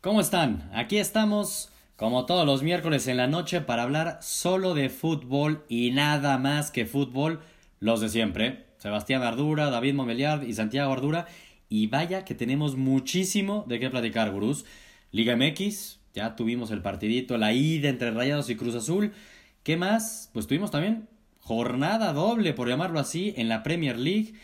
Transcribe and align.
¿cómo 0.00 0.20
están? 0.20 0.68
Aquí 0.74 0.98
estamos, 0.98 1.70
como 1.94 2.26
todos 2.26 2.44
los 2.44 2.64
miércoles 2.64 3.06
en 3.06 3.16
la 3.16 3.28
noche, 3.28 3.60
para 3.60 3.84
hablar 3.84 4.18
solo 4.20 4.74
de 4.74 4.88
fútbol 4.88 5.64
y 5.68 5.92
nada 5.92 6.38
más 6.38 6.72
que 6.72 6.86
fútbol, 6.86 7.40
los 7.78 8.00
de 8.00 8.08
siempre. 8.08 8.64
Sebastián 8.78 9.22
Ardura, 9.22 9.70
David 9.70 9.94
Momeliard 9.94 10.42
y 10.42 10.54
Santiago 10.54 10.92
Ardura. 10.92 11.26
Y 11.68 11.86
vaya 11.86 12.24
que 12.24 12.34
tenemos 12.34 12.76
muchísimo 12.76 13.64
de 13.68 13.78
qué 13.78 13.90
platicar, 13.90 14.32
gurús. 14.32 14.64
Liga 15.12 15.36
MX, 15.36 16.00
ya 16.14 16.34
tuvimos 16.34 16.72
el 16.72 16.82
partidito, 16.82 17.38
la 17.38 17.52
ida 17.52 17.90
entre 17.90 18.10
Rayados 18.10 18.50
y 18.50 18.56
Cruz 18.56 18.74
Azul. 18.74 19.12
¿Qué 19.62 19.76
más? 19.76 20.30
Pues 20.32 20.48
tuvimos 20.48 20.72
también 20.72 21.06
jornada 21.40 22.12
doble, 22.12 22.54
por 22.54 22.68
llamarlo 22.68 22.98
así, 22.98 23.34
en 23.36 23.48
la 23.48 23.62
Premier 23.62 23.98
League. 23.98 24.34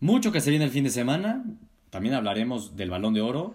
Mucho 0.00 0.32
que 0.32 0.40
se 0.40 0.48
viene 0.48 0.64
el 0.64 0.70
fin 0.70 0.84
de 0.84 0.90
semana. 0.90 1.44
También 1.90 2.14
hablaremos 2.14 2.76
del 2.76 2.88
Balón 2.88 3.12
de 3.12 3.20
Oro, 3.20 3.54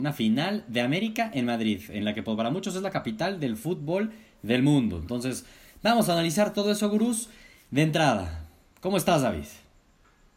una 0.00 0.12
final 0.12 0.64
de 0.66 0.80
América 0.80 1.30
en 1.32 1.46
Madrid, 1.46 1.82
en 1.90 2.04
la 2.04 2.14
que 2.14 2.22
pues, 2.22 2.36
para 2.36 2.50
muchos 2.50 2.74
es 2.74 2.82
la 2.82 2.90
capital 2.90 3.38
del 3.38 3.56
fútbol 3.56 4.12
del 4.42 4.62
mundo. 4.62 4.98
Entonces, 4.98 5.44
vamos 5.82 6.08
a 6.08 6.14
analizar 6.14 6.52
todo 6.52 6.72
eso, 6.72 6.88
gurús. 6.88 7.28
De 7.70 7.82
entrada, 7.82 8.48
¿cómo 8.80 8.96
estás, 8.96 9.22
David? 9.22 9.44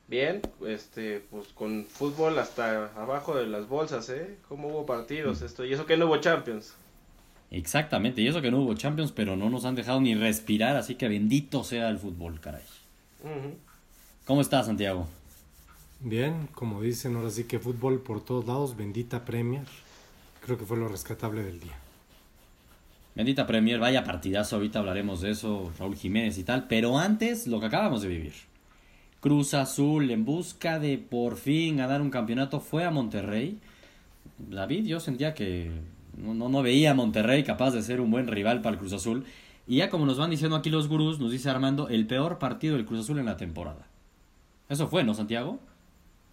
Bien, 0.07 0.41
este, 0.67 1.21
pues 1.31 1.47
con 1.47 1.85
fútbol 1.85 2.37
hasta 2.37 2.91
abajo 2.95 3.35
de 3.35 3.47
las 3.47 3.67
bolsas, 3.67 4.09
¿eh? 4.09 4.37
¿Cómo 4.47 4.67
hubo 4.67 4.85
partidos 4.85 5.41
esto? 5.41 5.65
Y 5.65 5.73
eso 5.73 5.85
que 5.85 5.97
no 5.97 6.05
hubo 6.05 6.17
Champions. 6.17 6.75
Exactamente, 7.49 8.21
y 8.21 8.27
eso 8.27 8.41
que 8.41 8.51
no 8.51 8.59
hubo 8.59 8.73
Champions, 8.75 9.11
pero 9.11 9.35
no 9.35 9.49
nos 9.49 9.65
han 9.65 9.75
dejado 9.75 10.01
ni 10.01 10.13
respirar, 10.13 10.75
así 10.75 10.95
que 10.95 11.07
bendito 11.07 11.63
sea 11.63 11.89
el 11.89 11.99
fútbol, 11.99 12.39
caray. 12.39 12.63
¿Cómo 14.25 14.41
estás, 14.41 14.65
Santiago? 14.65 15.07
Bien, 16.05 16.49
como 16.53 16.81
dicen, 16.81 17.15
ahora 17.15 17.29
sí 17.29 17.45
que 17.45 17.59
fútbol 17.59 18.01
por 18.01 18.19
todos 18.19 18.45
lados, 18.45 18.75
bendita 18.75 19.23
Premier. 19.23 19.63
Creo 20.41 20.57
que 20.57 20.65
fue 20.65 20.75
lo 20.75 20.89
rescatable 20.89 21.41
del 21.43 21.61
día. 21.61 21.79
Bendita 23.15 23.47
Premier, 23.47 23.79
vaya 23.79 24.03
partidazo, 24.03 24.57
ahorita 24.57 24.79
hablaremos 24.79 25.21
de 25.21 25.31
eso, 25.31 25.71
Raúl 25.79 25.95
Jiménez 25.95 26.37
y 26.37 26.43
tal, 26.43 26.67
pero 26.67 26.97
antes 26.97 27.47
lo 27.47 27.61
que 27.61 27.67
acabamos 27.67 28.01
de 28.01 28.09
vivir. 28.09 28.33
Cruz 29.21 29.53
Azul 29.53 30.11
en 30.11 30.25
busca 30.25 30.77
de 30.77 30.97
por 30.97 31.37
fin 31.37 31.77
ganar 31.77 32.01
un 32.01 32.09
campeonato 32.09 32.59
fue 32.59 32.83
a 32.83 32.91
Monterrey. 32.91 33.57
David, 34.37 34.85
yo 34.85 34.99
sentía 34.99 35.33
que 35.33 35.71
no, 36.17 36.33
no, 36.33 36.49
no 36.49 36.61
veía 36.63 36.91
a 36.91 36.95
Monterrey 36.95 37.45
capaz 37.45 37.71
de 37.71 37.81
ser 37.81 38.01
un 38.01 38.11
buen 38.11 38.27
rival 38.27 38.61
para 38.61 38.73
el 38.73 38.79
Cruz 38.79 38.91
Azul. 38.91 39.23
Y 39.67 39.77
ya 39.77 39.89
como 39.89 40.05
nos 40.05 40.17
van 40.17 40.31
diciendo 40.31 40.57
aquí 40.57 40.69
los 40.69 40.89
gurús, 40.89 41.21
nos 41.21 41.31
dice 41.31 41.49
Armando, 41.49 41.87
el 41.87 42.07
peor 42.07 42.39
partido 42.39 42.75
del 42.75 42.85
Cruz 42.85 42.99
Azul 42.99 43.19
en 43.19 43.25
la 43.27 43.37
temporada. 43.37 43.87
Eso 44.67 44.89
fue, 44.89 45.05
¿no, 45.05 45.13
Santiago? 45.13 45.59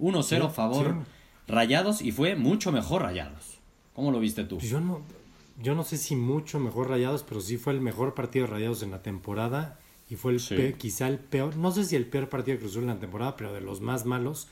1-0 0.01 0.51
favor 0.51 0.97
Rayados 1.47 2.01
y 2.01 2.13
fue 2.13 2.37
mucho 2.37 2.73
mejor 2.73 3.03
Rayados. 3.03 3.59
¿Cómo 3.95 4.11
lo 4.13 4.21
viste 4.21 4.45
tú? 4.45 4.59
Yo 4.59 4.81
no, 4.81 5.03
yo 5.63 5.75
no 5.75 5.85
sé 5.85 5.97
si 5.97 6.17
mucho 6.17 6.59
mejor 6.59 6.89
Rayados, 6.89 7.23
pero 7.23 7.41
sí 7.41 7.59
fue 7.59 7.73
el 7.73 7.81
mejor 7.81 8.15
partido 8.15 8.47
de 8.47 8.53
Rayados 8.53 8.83
en 8.83 8.93
la 8.93 9.03
temporada 9.03 9.79
y 10.09 10.17
fue 10.17 10.33
el 10.33 10.77
quizá 10.77 11.07
el 11.07 11.19
peor, 11.19 11.57
no 11.57 11.71
sé 11.71 11.85
si 11.85 11.97
el 11.97 12.07
peor 12.07 12.29
partido 12.29 12.57
de 12.57 12.61
Cruz 12.61 12.73
Azul 12.73 12.83
en 12.83 12.89
la 12.89 12.99
temporada, 12.99 13.37
pero 13.37 13.53
de 13.53 13.61
los 13.61 13.81
más 13.81 14.07
malos. 14.07 14.49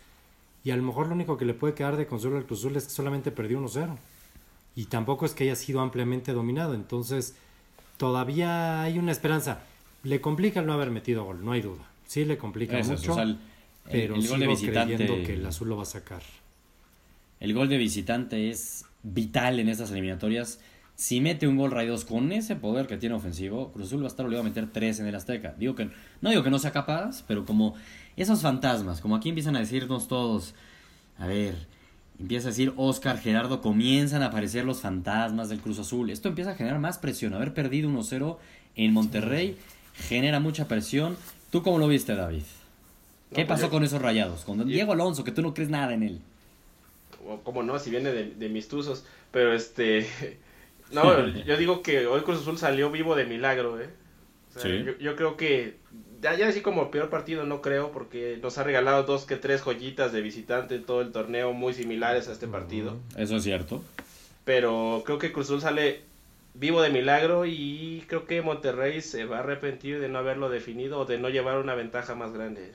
Y 0.65 0.71
a 0.71 0.77
lo 0.77 0.83
mejor 0.83 1.09
lo 1.09 1.15
único 1.15 1.37
que 1.37 1.45
le 1.45 1.55
puede 1.55 1.75
quedar 1.75 1.97
de 1.97 2.07
consuelo 2.07 2.37
al 2.37 2.47
Cruz 2.47 2.61
Azul 2.61 2.77
es 2.77 2.85
que 2.85 2.91
solamente 2.91 3.31
perdió 3.31 3.61
1-0. 3.61 3.97
Y 4.77 4.85
tampoco 4.87 5.25
es 5.25 5.33
que 5.33 5.45
haya 5.45 5.57
sido 5.57 5.81
ampliamente 5.81 6.33
dominado. 6.33 6.75
Entonces, 6.75 7.37
todavía 7.97 8.83
hay 8.83 8.99
una 8.99 9.11
esperanza. 9.11 9.63
Le 10.05 10.21
complica 10.21 10.61
el 10.61 10.67
no 10.67 10.73
haber 10.73 10.91
metido 10.91 11.25
gol, 11.25 11.45
no 11.45 11.53
hay 11.53 11.63
duda. 11.63 11.91
Sí 12.07 12.25
le 12.25 12.39
complica 12.39 12.79
mucho. 12.79 13.17
Pero 13.91 14.15
el, 14.15 14.27
gol 14.27 14.41
de 14.41 14.47
visitante, 14.47 15.23
que 15.23 15.35
el 15.35 15.47
azul 15.47 15.69
lo 15.69 15.77
va 15.77 15.83
a 15.83 15.87
sacar. 15.87 16.23
El 17.41 17.55
gol 17.55 17.69
de 17.69 17.77
visitante 17.77 18.51
es 18.51 18.85
vital 19.03 19.61
en 19.61 19.69
estas 19.69 19.91
eliminatorias. 19.91 20.61
Si 20.97 21.21
mete 21.21 21.47
un 21.47 21.57
gol 21.57 21.71
Rayos 21.71 22.05
con 22.05 22.33
ese 22.33 22.57
poder 22.57 22.87
que 22.89 22.97
tiene 22.97 23.15
ofensivo, 23.15 23.71
Cruz 23.73 23.87
Azul 23.87 24.03
va 24.03 24.07
a 24.07 24.09
estar 24.09 24.27
obligado 24.27 24.45
a 24.45 24.49
meter 24.49 24.69
tres 24.73 24.99
en 24.99 25.07
el 25.07 25.15
Azteca. 25.15 25.55
Digo 25.57 25.77
que, 25.77 25.91
no 26.21 26.31
digo 26.31 26.43
que 26.43 26.51
no 26.51 26.59
sea 26.59 26.73
capaz, 26.73 27.23
pero 27.29 27.45
como 27.45 27.75
esos 28.17 28.43
fantasmas, 28.43 29.01
como 29.01 29.15
aquí 29.15 29.29
empiezan 29.29 29.55
a 29.55 29.61
decirnos 29.61 30.09
todos, 30.09 30.55
a 31.17 31.29
ver, 31.29 31.69
empieza 32.19 32.49
a 32.49 32.51
decir 32.51 32.73
Oscar, 32.77 33.21
Gerardo, 33.21 33.61
comienzan 33.61 34.23
a 34.23 34.27
aparecer 34.27 34.65
los 34.65 34.81
fantasmas 34.81 35.49
del 35.49 35.61
Cruz 35.61 35.79
Azul. 35.79 36.11
Esto 36.11 36.29
empieza 36.29 36.51
a 36.51 36.55
generar 36.57 36.81
más 36.81 36.99
presión. 36.99 37.33
Haber 37.33 37.55
perdido 37.55 37.89
1-0 37.89 38.37
en 38.75 38.93
Monterrey 38.93 39.57
genera 39.95 40.41
mucha 40.41 40.67
presión. 40.67 41.17
¿Tú 41.51 41.63
cómo 41.63 41.79
lo 41.79 41.87
viste, 41.87 42.17
David? 42.17 42.43
¿Qué 43.35 43.45
pasó 43.45 43.71
con 43.71 43.85
esos 43.85 44.01
rayados? 44.01 44.45
Con 44.45 44.67
Diego 44.67 44.93
Alonso, 44.93 45.25
que 45.25 45.33
tú 45.33 45.43
no 45.43 45.55
crees 45.55 45.71
nada 45.71 45.93
en 45.95 46.03
él. 46.03 46.21
¿Cómo 47.45 47.63
no? 47.63 47.79
Si 47.79 47.91
viene 47.91 48.11
de, 48.11 48.31
de 48.31 48.49
mis 48.49 48.69
tuzos. 48.69 49.05
Pero 49.31 49.53
este. 49.53 50.07
No, 50.91 51.27
yo 51.47 51.57
digo 51.59 51.83
que 51.83 52.07
hoy 52.07 52.23
Cruz 52.23 52.41
Azul 52.41 52.57
salió 52.57 52.91
vivo 52.91 53.15
de 53.15 53.27
milagro, 53.27 53.79
¿eh? 53.81 53.91
sí. 54.57 54.87
yo, 54.99 55.17
creo 55.17 55.37
que. 55.37 55.77
Ya, 56.23 56.35
ya 56.35 56.49
así 56.49 56.63
como 56.63 56.91
peor 56.91 57.11
partido 57.11 57.45
no 57.45 57.61
creo, 57.61 57.93
porque 57.93 58.39
nos 58.43 58.59
ha 58.59 58.65
regalado 58.65 59.03
dos 59.05 59.25
que 59.25 59.37
tres 59.37 59.61
joyitas 59.61 60.13
de 60.13 60.23
visitante 60.23 60.75
en 60.75 60.85
todo 60.85 61.03
el 61.03 61.13
torneo 61.13 61.53
muy 61.53 61.75
similares 61.75 62.29
a 62.29 62.33
este 62.33 62.49
partido. 62.49 62.97
Eso 63.17 63.37
es 63.37 63.43
cierto. 63.45 63.85
Pero 64.45 65.03
creo 65.05 65.19
que 65.19 65.31
Cruz 65.31 65.47
Azul 65.47 65.61
sale 65.61 66.01
vivo 66.55 66.81
de 66.81 66.91
milagro 66.91 67.45
y 67.47 68.05
creo 68.09 68.27
que 68.27 68.43
Monterrey 68.43 69.01
se 69.03 69.27
va 69.27 69.37
a 69.37 69.41
arrepentir 69.41 70.01
de 70.01 70.09
no 70.09 70.19
haberlo 70.19 70.49
definido 70.49 71.01
o 71.01 71.05
de 71.05 71.19
no 71.19 71.29
llevar 71.29 71.59
una 71.59 71.75
ventaja 71.75 72.15
más 72.15 72.33
grande. 72.33 72.73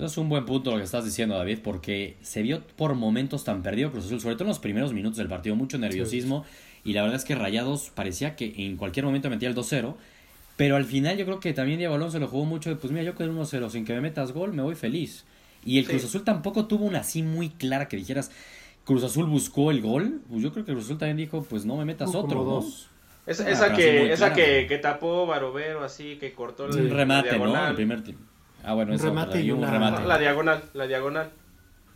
Eso 0.00 0.06
es 0.06 0.16
un 0.16 0.30
buen 0.30 0.46
punto 0.46 0.70
lo 0.70 0.78
que 0.78 0.84
estás 0.84 1.04
diciendo, 1.04 1.36
David, 1.36 1.58
porque 1.62 2.16
se 2.22 2.40
vio 2.40 2.62
por 2.76 2.94
momentos 2.94 3.44
tan 3.44 3.62
perdido 3.62 3.90
Cruz 3.90 4.06
Azul, 4.06 4.18
sobre 4.18 4.34
todo 4.34 4.44
en 4.44 4.48
los 4.48 4.58
primeros 4.58 4.94
minutos 4.94 5.18
del 5.18 5.28
partido, 5.28 5.56
mucho 5.56 5.76
nerviosismo. 5.76 6.46
Y 6.84 6.94
la 6.94 7.02
verdad 7.02 7.18
es 7.18 7.24
que 7.26 7.34
Rayados 7.34 7.90
parecía 7.94 8.34
que 8.34 8.54
en 8.56 8.78
cualquier 8.78 9.04
momento 9.04 9.28
metía 9.28 9.50
el 9.50 9.54
2-0. 9.54 9.94
Pero 10.56 10.76
al 10.76 10.86
final 10.86 11.18
yo 11.18 11.26
creo 11.26 11.38
que 11.38 11.52
también 11.52 11.78
Diego 11.78 11.96
Alonso 11.96 12.18
lo 12.18 12.28
jugó 12.28 12.46
mucho 12.46 12.70
de, 12.70 12.76
pues 12.76 12.90
mira, 12.94 13.04
yo 13.04 13.14
con 13.14 13.28
1-0, 13.28 13.68
sin 13.68 13.84
que 13.84 13.92
me 13.92 14.00
metas 14.00 14.32
gol, 14.32 14.54
me 14.54 14.62
voy 14.62 14.74
feliz. 14.74 15.26
Y 15.66 15.78
el 15.78 15.86
Cruz 15.86 16.04
Azul 16.04 16.24
tampoco 16.24 16.64
tuvo 16.64 16.86
una 16.86 17.00
así 17.00 17.22
muy 17.22 17.50
clara 17.50 17.86
que 17.86 17.98
dijeras, 17.98 18.30
Cruz 18.86 19.04
Azul 19.04 19.26
buscó 19.26 19.70
el 19.70 19.82
gol. 19.82 20.22
Pues 20.30 20.42
yo 20.42 20.50
creo 20.50 20.64
que 20.64 20.72
Cruz 20.72 20.86
Azul 20.86 20.96
también 20.96 21.18
dijo, 21.18 21.44
pues 21.44 21.66
no 21.66 21.76
me 21.76 21.84
metas 21.84 22.14
otro, 22.14 22.42
dos. 22.42 22.88
Esa, 23.26 23.74
que, 23.74 24.14
esa 24.14 24.32
que, 24.32 24.64
que, 24.66 24.78
tapó 24.78 25.26
Barovero 25.26 25.84
así, 25.84 26.16
que 26.16 26.32
cortó 26.32 26.66
el, 26.66 26.90
remate, 26.90 27.38
¿no? 27.38 27.68
El 27.68 27.74
primer 27.74 28.02
tiempo. 28.02 28.29
Ah, 28.62 28.74
bueno, 28.74 28.92
un 28.92 28.98
remate 28.98 29.40
y 29.42 29.50
un 29.50 29.62
remate. 29.62 30.04
La 30.04 30.18
diagonal, 30.18 30.62
la 30.74 30.86
diagonal. 30.86 31.30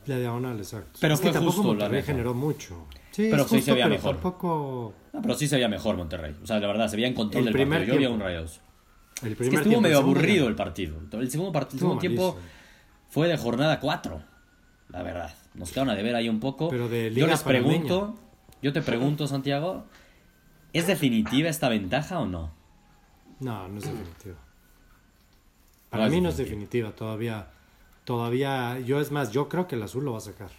La 0.07 0.19
diagonal, 0.19 0.59
exacto. 0.59 0.99
Pero 1.01 1.17
fue 1.17 1.31
tampoco 1.31 1.53
justo 1.53 1.69
Monterrey 1.69 2.03
generó 2.03 2.35
mucho. 2.35 2.87
Sí, 3.11 3.29
pero 3.31 3.47
sí 3.47 3.63
se 3.63 3.73
veía 3.73 3.87
mejor. 3.87 4.15
Tampoco... 4.15 4.95
No, 5.13 5.23
pero 5.23 5.35
sí 5.35 5.47
se 5.47 5.57
veía 5.57 5.69
mejor 5.69 5.97
Monterrey. 5.97 6.37
O 6.43 6.47
sea, 6.47 6.59
la 6.59 6.67
verdad, 6.67 6.89
se 6.89 6.97
veía 6.97 7.09
en 7.09 7.15
control 7.15 7.45
del 7.45 7.69
partido. 7.69 7.95
Yo 7.95 7.99
vi 7.99 8.07
un 8.07 8.21
Rayados. 8.21 8.61
El 9.23 9.37
primer 9.37 9.55
es 9.55 9.61
que 9.61 9.69
estuvo 9.69 9.81
medio 9.81 9.99
aburrido 9.99 10.49
el 10.49 10.57
partido. 10.57 10.99
El 11.13 11.31
segundo, 11.31 11.53
partido, 11.53 11.77
el 11.77 11.81
segundo 11.81 12.01
tiempo 12.01 12.39
fue 13.09 13.29
de 13.29 13.37
jornada 13.37 13.81
4. 13.81 14.21
La 14.91 15.03
verdad. 15.03 15.33
Nos 15.55 15.71
quedaron 15.71 15.91
a 15.91 15.95
deber 15.95 16.17
ahí 16.17 16.29
un 16.29 16.41
poco. 16.41 16.69
Pero 16.69 16.89
de 16.89 17.11
Liga 17.11 17.27
yo 17.27 17.31
les 17.31 17.43
pregunto, 17.43 18.17
yo 18.61 18.73
te 18.73 18.83
pregunto, 18.83 19.27
Santiago, 19.27 19.85
¿es 20.73 20.87
definitiva 20.87 21.49
esta 21.49 21.69
ventaja 21.69 22.19
o 22.19 22.27
no? 22.27 22.53
No, 23.41 23.69
no 23.69 23.79
es 23.79 23.85
definitiva. 23.85 24.37
Para 25.95 26.09
mí 26.09 26.21
no 26.21 26.29
es 26.29 26.37
definitiva, 26.37 26.91
todavía, 26.91 27.47
todavía, 28.05 28.81
yo 28.81 29.01
es 29.01 29.11
más, 29.11 29.31
yo 29.31 29.49
creo 29.49 29.69
que 29.69 29.77
el 29.77 29.83
azul 29.83 30.05
lo 30.05 30.13
va 30.13 30.19
a 30.19 30.23
sacar. 30.23 30.51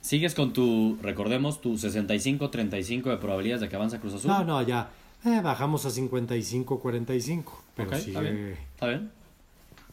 ¿Sigues 0.00 0.36
con 0.36 0.52
tu, 0.52 0.96
recordemos, 1.02 1.60
tu 1.60 1.74
65-35 1.74 3.10
de 3.10 3.16
probabilidades 3.16 3.62
de 3.62 3.68
que 3.68 3.74
avance 3.74 3.98
Cruz 3.98 4.14
Azul? 4.14 4.30
No, 4.30 4.44
no, 4.44 4.62
ya, 4.62 4.90
eh, 5.24 5.40
bajamos 5.42 5.84
a 5.84 5.88
55-45, 5.88 7.44
pero 7.74 7.92
está, 7.92 8.20
bien, 8.20 8.56
está 8.74 8.86
bien. 8.86 9.10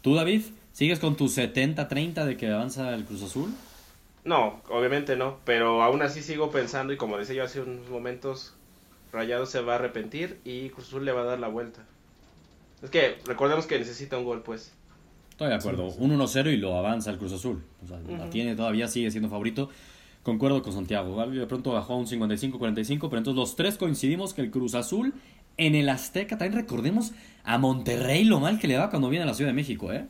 ¿Tú, 0.03 0.13
David, 0.13 0.44
sigues 0.71 1.00
con 1.00 1.15
tu 1.15 1.25
70-30 1.25 2.25
de 2.25 2.38
que 2.38 2.51
avanza 2.51 2.94
el 2.94 3.06
Cruz 3.06 3.23
Azul? 3.23 3.51
No, 4.23 4.62
obviamente 4.69 5.15
no, 5.15 5.39
pero 5.45 5.81
aún 5.81 6.03
así 6.03 6.21
sigo 6.21 6.51
pensando 6.51 6.94
y 6.94 6.97
como 6.97 7.18
decía 7.18 7.38
yo 7.38 7.44
hace 7.44 7.62
unos 7.62 7.89
momentos, 7.89 8.53
Rayado 9.12 9.47
se 9.47 9.62
va 9.62 9.73
a 9.73 9.75
arrepentir 9.77 10.39
y 10.45 10.69
Cruz 10.69 10.89
Azul 10.89 11.06
le 11.06 11.12
va 11.12 11.21
a 11.21 11.25
dar 11.25 11.39
la 11.39 11.47
vuelta. 11.47 11.83
Es 12.83 12.89
que 12.89 13.18
recordemos 13.25 13.65
que 13.65 13.79
necesita 13.79 14.18
un 14.18 14.25
gol, 14.25 14.44
pues. 14.44 14.73
Estoy 15.33 15.50
de 15.50 15.56
acuerdo. 15.56 15.88
Un 15.97 16.15
1-0 16.15 16.53
y 16.53 16.57
lo 16.57 16.77
avanza 16.77 17.09
el 17.09 17.18
Cruz 17.18 17.33
Azul. 17.33 17.63
O 17.83 17.88
sea, 17.88 17.97
la 18.07 18.30
tiene 18.30 18.56
todavía, 18.56 18.88
sigue 18.88 19.09
siendo 19.09 19.30
favorito. 19.30 19.68
Concuerdo 20.21 20.62
con 20.62 20.74
Santiago. 20.74 21.25
De 21.25 21.47
pronto 21.47 21.71
bajó 21.71 21.94
a 21.94 21.97
un 21.97 22.06
55-45, 22.06 23.00
pero 23.09 23.18
entonces 23.18 23.35
los 23.35 23.56
tres 23.56 23.77
coincidimos 23.77 24.35
que 24.35 24.41
el 24.41 24.51
Cruz 24.51 24.75
Azul 24.75 25.15
en 25.57 25.74
el 25.74 25.89
Azteca, 25.89 26.38
también 26.38 26.62
recordemos 26.62 27.13
a 27.44 27.57
Monterrey 27.57 28.25
lo 28.25 28.39
mal 28.39 28.59
que 28.59 28.68
le 28.68 28.77
va 28.77 28.91
cuando 28.91 29.09
viene 29.09 29.24
a 29.24 29.25
la 29.25 29.33
Ciudad 29.33 29.50
de 29.50 29.56
México, 29.56 29.91
¿eh? 29.91 30.06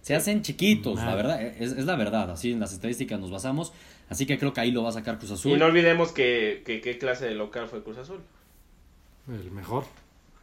Se 0.00 0.14
hacen 0.14 0.42
chiquitos, 0.42 0.96
la 0.96 1.16
verdad, 1.16 1.42
es, 1.42 1.76
la 1.84 1.96
verdad, 1.96 2.30
así 2.30 2.52
en 2.52 2.60
las 2.60 2.72
estadísticas 2.72 3.18
nos 3.18 3.32
basamos, 3.32 3.72
así 4.08 4.26
que 4.26 4.38
creo 4.38 4.52
que 4.52 4.60
ahí 4.60 4.70
lo 4.70 4.84
va 4.84 4.90
a 4.90 4.92
sacar 4.92 5.18
Cruz 5.18 5.32
Azul. 5.32 5.52
Y 5.52 5.58
no 5.58 5.66
olvidemos 5.66 6.12
que, 6.12 6.62
qué 6.64 6.98
clase 6.98 7.26
de 7.26 7.34
local 7.34 7.66
fue 7.68 7.82
Cruz 7.82 7.98
Azul. 7.98 8.20
El 9.28 9.50
mejor. 9.50 9.84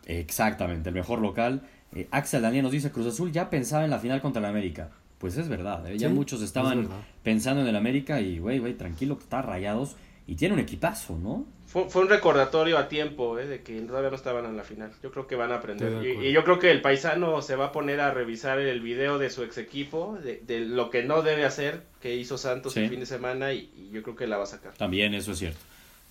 Exactamente, 0.05 0.89
el 0.89 0.95
mejor 0.95 1.19
local. 1.19 1.63
Eh, 1.95 2.07
Axel 2.11 2.41
Daniel 2.41 2.63
nos 2.63 2.71
dice, 2.71 2.91
Cruz 2.91 3.07
Azul 3.07 3.31
ya 3.31 3.49
pensaba 3.49 3.85
en 3.85 3.91
la 3.91 3.99
final 3.99 4.21
contra 4.21 4.39
el 4.39 4.45
América. 4.45 4.89
Pues 5.17 5.37
es 5.37 5.47
verdad, 5.47 5.89
¿eh? 5.89 5.97
ya 5.97 6.09
muchos 6.09 6.41
estaban 6.41 6.89
pensando 7.23 7.61
en 7.61 7.67
el 7.67 7.75
América 7.75 8.19
y, 8.19 8.37
güey, 8.37 8.59
güey, 8.59 8.73
tranquilo, 8.73 9.17
está 9.19 9.41
rayados. 9.41 9.95
y 10.27 10.35
tiene 10.35 10.53
un 10.53 10.59
equipazo, 10.59 11.17
¿no? 11.17 11.45
Fue, 11.67 11.89
fue 11.89 12.03
un 12.03 12.09
recordatorio 12.09 12.77
a 12.77 12.87
tiempo, 12.87 13.39
¿eh? 13.39 13.47
de 13.47 13.61
que 13.61 13.79
todavía 13.81 14.09
no 14.09 14.15
estaban 14.15 14.45
en 14.45 14.57
la 14.57 14.63
final. 14.63 14.91
Yo 15.01 15.11
creo 15.11 15.25
que 15.25 15.35
van 15.35 15.51
a 15.51 15.55
aprender. 15.55 16.05
Y, 16.05 16.31
yo 16.31 16.43
creo 16.43 16.59
que 16.59 16.69
el 16.69 16.81
paisano 16.81 17.41
se 17.41 17.55
va 17.55 17.67
a 17.67 17.71
poner 17.71 18.01
a 18.01 18.11
revisar 18.11 18.59
el 18.59 18.81
video 18.81 19.17
de 19.17 19.29
su 19.29 19.43
ex 19.43 19.57
equipo, 19.57 20.17
de, 20.23 20.59
lo 20.59 20.89
que 20.89 21.03
no 21.03 21.21
debe 21.21 21.45
hacer, 21.45 21.83
que 22.01 22.15
hizo 22.15 22.37
Santos 22.37 22.75
el 22.77 22.89
fin 22.89 22.99
de 22.99 23.05
semana, 23.05 23.53
y, 23.53 23.89
yo 23.91 24.03
creo 24.03 24.15
que 24.15 24.27
la 24.27 24.37
va 24.37 24.43
a 24.43 24.47
sacar. 24.47 24.73
También, 24.73 25.13
eso 25.13 25.31
es 25.31 25.39
cierto. 25.39 25.59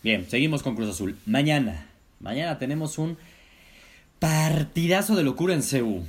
Bien, 0.02 0.28
seguimos 0.28 0.62
con 0.62 0.76
Cruz 0.76 0.90
Azul. 0.90 1.16
Mañana, 1.26 1.88
mañana 2.20 2.58
tenemos 2.58 2.98
un 2.98 3.16
partidazo 4.24 5.16
de 5.16 5.22
locura 5.22 5.52
en 5.52 5.62
CEU. 5.62 6.02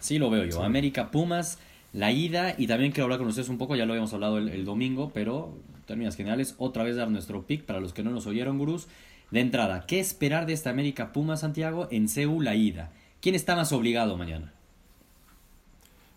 Así 0.00 0.18
lo 0.18 0.28
veo 0.28 0.44
yo. 0.44 0.64
América 0.64 1.12
Pumas, 1.12 1.58
la 1.92 2.10
ida, 2.10 2.56
y 2.58 2.66
también 2.66 2.90
quiero 2.90 3.04
hablar 3.04 3.20
con 3.20 3.28
ustedes 3.28 3.48
un 3.48 3.58
poco, 3.58 3.76
ya 3.76 3.86
lo 3.86 3.92
habíamos 3.92 4.12
hablado 4.12 4.38
el 4.38 4.64
domingo, 4.64 5.12
pero 5.14 5.54
términos 5.86 6.16
generales, 6.16 6.56
otra 6.58 6.82
vez 6.82 6.96
dar 6.96 7.10
nuestro 7.10 7.42
pick 7.46 7.64
para 7.64 7.78
los 7.78 7.92
que 7.92 8.02
no 8.02 8.10
nos 8.10 8.26
oyeron, 8.26 8.58
gurús. 8.58 8.88
De 9.30 9.40
entrada, 9.40 9.86
¿qué 9.86 10.00
esperar 10.00 10.46
de 10.46 10.52
esta 10.52 10.70
América 10.70 11.12
Puma 11.12 11.36
Santiago 11.36 11.86
en 11.92 12.08
Seúl 12.08 12.44
la 12.44 12.56
ida? 12.56 12.90
¿Quién 13.20 13.36
está 13.36 13.54
más 13.54 13.72
obligado 13.72 14.16
mañana? 14.16 14.52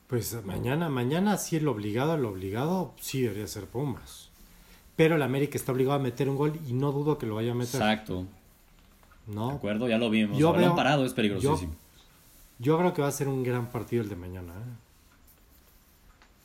Pues 0.08 0.36
mañana, 0.46 0.90
mañana 0.90 1.38
sí 1.38 1.58
el 1.58 1.68
obligado, 1.68 2.16
el 2.16 2.26
obligado 2.26 2.96
sí 3.00 3.22
debería 3.22 3.46
ser 3.46 3.66
Pumas. 3.66 4.30
Pero 4.96 5.18
el 5.18 5.22
América 5.22 5.56
está 5.56 5.72
obligado 5.72 6.00
a 6.00 6.00
meter 6.00 6.30
un 6.30 6.36
gol 6.36 6.60
y 6.68 6.74
no 6.74 6.92
dudo 6.92 7.20
que 7.20 7.28
lo 7.28 7.36
vaya 7.36 7.52
a 7.52 7.56
meter. 7.56 7.80
Exacto. 7.80 8.26
¿No? 9.28 9.50
De 9.50 9.56
acuerdo, 9.56 9.88
ya 9.88 9.98
lo 9.98 10.10
vimos. 10.10 10.38
Yo 10.38 10.54
veo, 10.54 10.76
parado 10.76 11.06
es 11.06 11.14
peligrosísimo. 11.14 11.74
Yo, 12.60 12.78
creo 12.78 12.94
que 12.94 13.02
va 13.02 13.08
a 13.08 13.12
ser 13.12 13.28
un 13.28 13.44
gran 13.44 13.70
partido 13.72 14.04
el 14.04 14.10
de 14.10 14.16
mañana. 14.16 14.54
¿eh? 14.54 14.84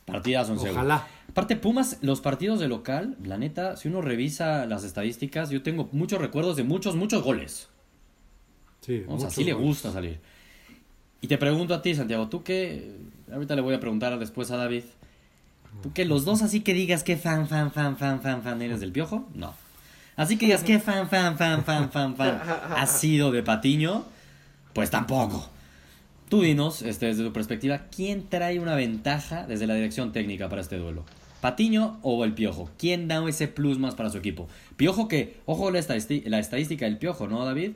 Partidas 0.06 0.46
son 0.46 0.58
Ojalá. 0.58 1.06
Aparte, 1.28 1.56
Pumas, 1.56 1.98
los 2.00 2.20
partidos 2.20 2.60
de 2.60 2.68
local, 2.68 3.16
la 3.22 3.36
neta, 3.36 3.76
si 3.76 3.88
uno 3.88 4.00
revisa 4.00 4.64
las 4.66 4.84
estadísticas, 4.84 5.50
yo 5.50 5.62
tengo 5.62 5.88
muchos 5.92 6.20
recuerdos 6.20 6.56
de 6.56 6.64
muchos, 6.64 6.96
muchos 6.96 7.22
goles. 7.22 7.68
Sí, 8.80 9.04
o 9.06 9.18
sea, 9.18 9.28
sí 9.28 9.44
le 9.44 9.52
gusta 9.52 9.92
salir. 9.92 10.20
Y 11.20 11.26
te 11.26 11.36
pregunto 11.36 11.74
a 11.74 11.82
ti, 11.82 11.94
Santiago, 11.94 12.28
tú 12.28 12.42
qué. 12.42 12.96
Ahorita 13.30 13.54
le 13.54 13.60
voy 13.60 13.74
a 13.74 13.80
preguntar 13.80 14.18
después 14.18 14.50
a 14.50 14.56
David. 14.56 14.84
¿Tú 15.82 15.92
que 15.92 16.04
los 16.04 16.24
dos 16.24 16.42
así 16.42 16.60
que 16.60 16.72
digas 16.72 17.04
que 17.04 17.16
fan, 17.16 17.46
fan, 17.46 17.70
fan, 17.70 17.96
fan, 17.98 18.22
fan, 18.22 18.42
fan 18.42 18.62
eres 18.62 18.80
del 18.80 18.92
piojo? 18.92 19.28
No. 19.34 19.54
Así 20.18 20.36
que 20.36 20.46
digas 20.46 20.64
que 20.64 20.80
fan, 20.80 21.08
fan, 21.08 21.38
fan, 21.38 21.64
fan, 21.64 21.92
fan, 21.92 22.16
fan 22.16 22.40
ha 22.76 22.86
sido 22.86 23.30
de 23.30 23.44
Patiño, 23.44 24.04
pues 24.72 24.90
tampoco. 24.90 25.48
Tú 26.28 26.42
dinos, 26.42 26.82
este, 26.82 27.06
desde 27.06 27.22
tu 27.22 27.32
perspectiva, 27.32 27.82
¿quién 27.94 28.28
trae 28.28 28.58
una 28.58 28.74
ventaja 28.74 29.46
desde 29.46 29.68
la 29.68 29.74
dirección 29.74 30.10
técnica 30.10 30.48
para 30.48 30.60
este 30.60 30.76
duelo? 30.76 31.04
¿Patiño 31.40 32.00
o 32.02 32.24
el 32.24 32.34
Piojo? 32.34 32.68
¿Quién 32.76 33.06
da 33.06 33.26
ese 33.28 33.46
plus 33.46 33.78
más 33.78 33.94
para 33.94 34.10
su 34.10 34.18
equipo? 34.18 34.48
Piojo 34.76 35.06
que, 35.06 35.36
ojo 35.46 35.70
la, 35.70 35.78
estadística, 35.78 36.28
la 36.28 36.40
estadística 36.40 36.84
del 36.84 36.98
Piojo, 36.98 37.28
¿no, 37.28 37.44
David? 37.44 37.74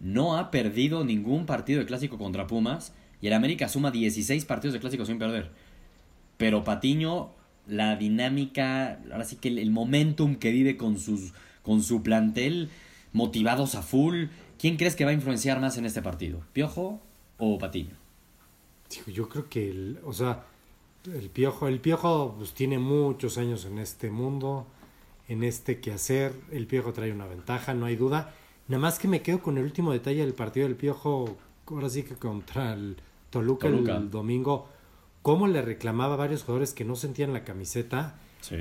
No 0.00 0.38
ha 0.38 0.50
perdido 0.50 1.04
ningún 1.04 1.44
partido 1.44 1.80
de 1.80 1.84
clásico 1.84 2.16
contra 2.16 2.46
Pumas 2.46 2.94
y 3.20 3.26
el 3.26 3.34
América 3.34 3.68
suma 3.68 3.90
16 3.90 4.46
partidos 4.46 4.72
de 4.72 4.80
clásico 4.80 5.04
sin 5.04 5.18
perder. 5.18 5.50
Pero 6.38 6.64
Patiño, 6.64 7.32
la 7.66 7.96
dinámica, 7.96 8.98
ahora 9.12 9.24
sí 9.24 9.36
que 9.36 9.48
el, 9.48 9.70
momentum 9.70 10.36
que 10.36 10.50
vive 10.52 10.78
con, 10.78 10.98
sus, 10.98 11.34
con 11.62 11.82
su 11.82 12.02
plantel, 12.02 12.70
motivados 13.12 13.74
a 13.74 13.82
full, 13.82 14.26
¿quién 14.58 14.76
crees 14.76 14.96
que 14.96 15.04
va 15.04 15.10
a 15.10 15.14
influenciar 15.14 15.60
más 15.60 15.76
en 15.78 15.86
este 15.86 16.02
partido? 16.02 16.40
¿Piojo 16.52 17.00
o 17.38 17.58
Patiño? 17.58 17.96
Yo 19.06 19.28
creo 19.28 19.48
que, 19.48 19.70
el, 19.70 20.00
o 20.04 20.12
sea, 20.12 20.44
el 21.06 21.30
Piojo, 21.30 21.68
el 21.68 21.80
Piojo 21.80 22.34
pues, 22.38 22.52
tiene 22.52 22.78
muchos 22.78 23.38
años 23.38 23.64
en 23.64 23.78
este 23.78 24.10
mundo, 24.10 24.66
en 25.28 25.42
este 25.44 25.80
quehacer. 25.80 26.34
El 26.50 26.66
Piojo 26.66 26.92
trae 26.92 27.12
una 27.12 27.26
ventaja, 27.26 27.74
no 27.74 27.86
hay 27.86 27.96
duda. 27.96 28.34
Nada 28.68 28.80
más 28.80 28.98
que 28.98 29.08
me 29.08 29.22
quedo 29.22 29.42
con 29.42 29.58
el 29.58 29.64
último 29.64 29.92
detalle 29.92 30.20
del 30.20 30.34
partido 30.34 30.66
del 30.66 30.76
Piojo, 30.76 31.36
ahora 31.66 31.88
sí 31.88 32.02
que 32.02 32.14
contra 32.14 32.74
el 32.74 32.96
Toluca, 33.30 33.68
el 33.68 34.10
domingo, 34.10 34.68
cómo 35.22 35.46
le 35.46 35.62
reclamaba 35.62 36.14
a 36.14 36.18
varios 36.18 36.42
jugadores 36.42 36.74
que 36.74 36.84
no 36.84 36.96
sentían 36.96 37.32
la 37.32 37.44
camiseta. 37.44 38.18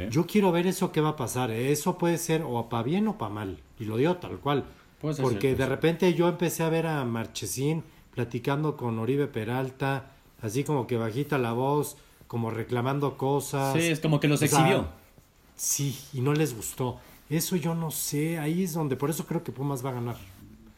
Yo 0.10 0.28
quiero 0.28 0.52
ver 0.52 0.68
eso 0.68 0.92
que 0.92 1.02
va 1.02 1.10
a 1.10 1.16
pasar. 1.16 1.52
¿eh? 1.52 1.72
Eso 1.72 1.98
puede 1.98 2.18
ser 2.18 2.44
o 2.44 2.70
para 2.70 2.84
bien 2.84 3.08
o 3.08 3.18
para 3.18 3.34
mal. 3.34 3.58
Y 3.80 3.86
lo 3.86 3.98
dio 3.98 4.18
tal 4.18 4.38
cual. 4.40 4.66
Porque 5.02 5.56
de 5.56 5.66
repente 5.66 6.14
yo 6.14 6.28
empecé 6.28 6.64
a 6.64 6.70
ver 6.70 6.86
a 6.86 7.04
Marchesín 7.06 7.84
platicando 8.14 8.78
con 8.78 9.00
Oribe 9.00 9.28
Peralta, 9.28 10.12
así 10.42 10.64
como 10.64 10.86
que 10.86 10.98
bajita 10.98 11.38
la 11.38 11.54
voz, 11.54 11.98
como 12.28 12.52
reclamando 12.52 13.18
cosas. 13.18 13.74
Sí, 13.74 13.88
es 13.88 14.00
como 14.00 14.20
que 14.20 14.28
los 14.28 14.42
exhibió. 14.42 14.88
sí, 15.56 15.98
y 16.14 16.22
no 16.22 16.34
les 16.34 16.56
gustó. 16.56 17.00
Eso 17.30 17.56
yo 17.56 17.74
no 17.74 17.90
sé, 17.90 18.38
ahí 18.38 18.64
es 18.64 18.74
donde, 18.74 18.96
por 18.98 19.10
eso 19.10 19.26
creo 19.26 19.44
que 19.44 19.52
Pumas 19.52 19.84
va 19.84 19.92
a 19.92 19.94
ganar. 19.94 20.18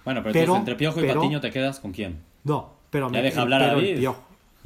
Bueno, 0.06 0.22
pero, 0.24 0.40
entonces 0.40 0.60
entre 0.60 0.76
Piojo 0.76 1.04
y 1.04 1.08
Patiño 1.08 1.42
te 1.42 1.52
quedas 1.52 1.80
con 1.80 1.92
quién? 1.92 2.20
No, 2.44 2.74
pero 2.90 3.08
ya 3.08 3.12
me 3.12 3.22
deja 3.24 3.42
hablar 3.42 3.64
a 3.64 3.74
el 3.74 3.98
Piojo. 3.98 4.24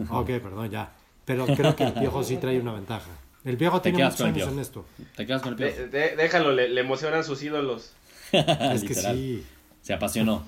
ok, 0.09 0.27
perdón, 0.27 0.69
ya. 0.69 0.93
Pero 1.25 1.45
creo 1.45 1.75
que 1.75 1.85
el 1.85 1.93
Piojo 1.93 2.23
sí 2.23 2.37
trae 2.37 2.59
una 2.59 2.73
ventaja. 2.73 3.09
El 3.47 3.55
Piojo 3.55 3.81
tiene 3.81 4.03
muchos 4.03 4.21
años 4.21 4.49
en 4.49 4.59
esto. 4.59 4.85
Te 5.15 5.25
quedas 5.25 5.41
con 5.41 5.53
el 5.53 5.57
Piojo. 5.57 5.89
déjalo, 5.89 6.51
le, 6.51 6.79
emocionan 6.79 7.23
sus 7.23 7.41
ídolos. 7.41 7.93
es 8.31 8.83
que 8.83 8.93
sí. 8.93 9.45
Se 9.81 9.93
apasionó. 9.93 10.43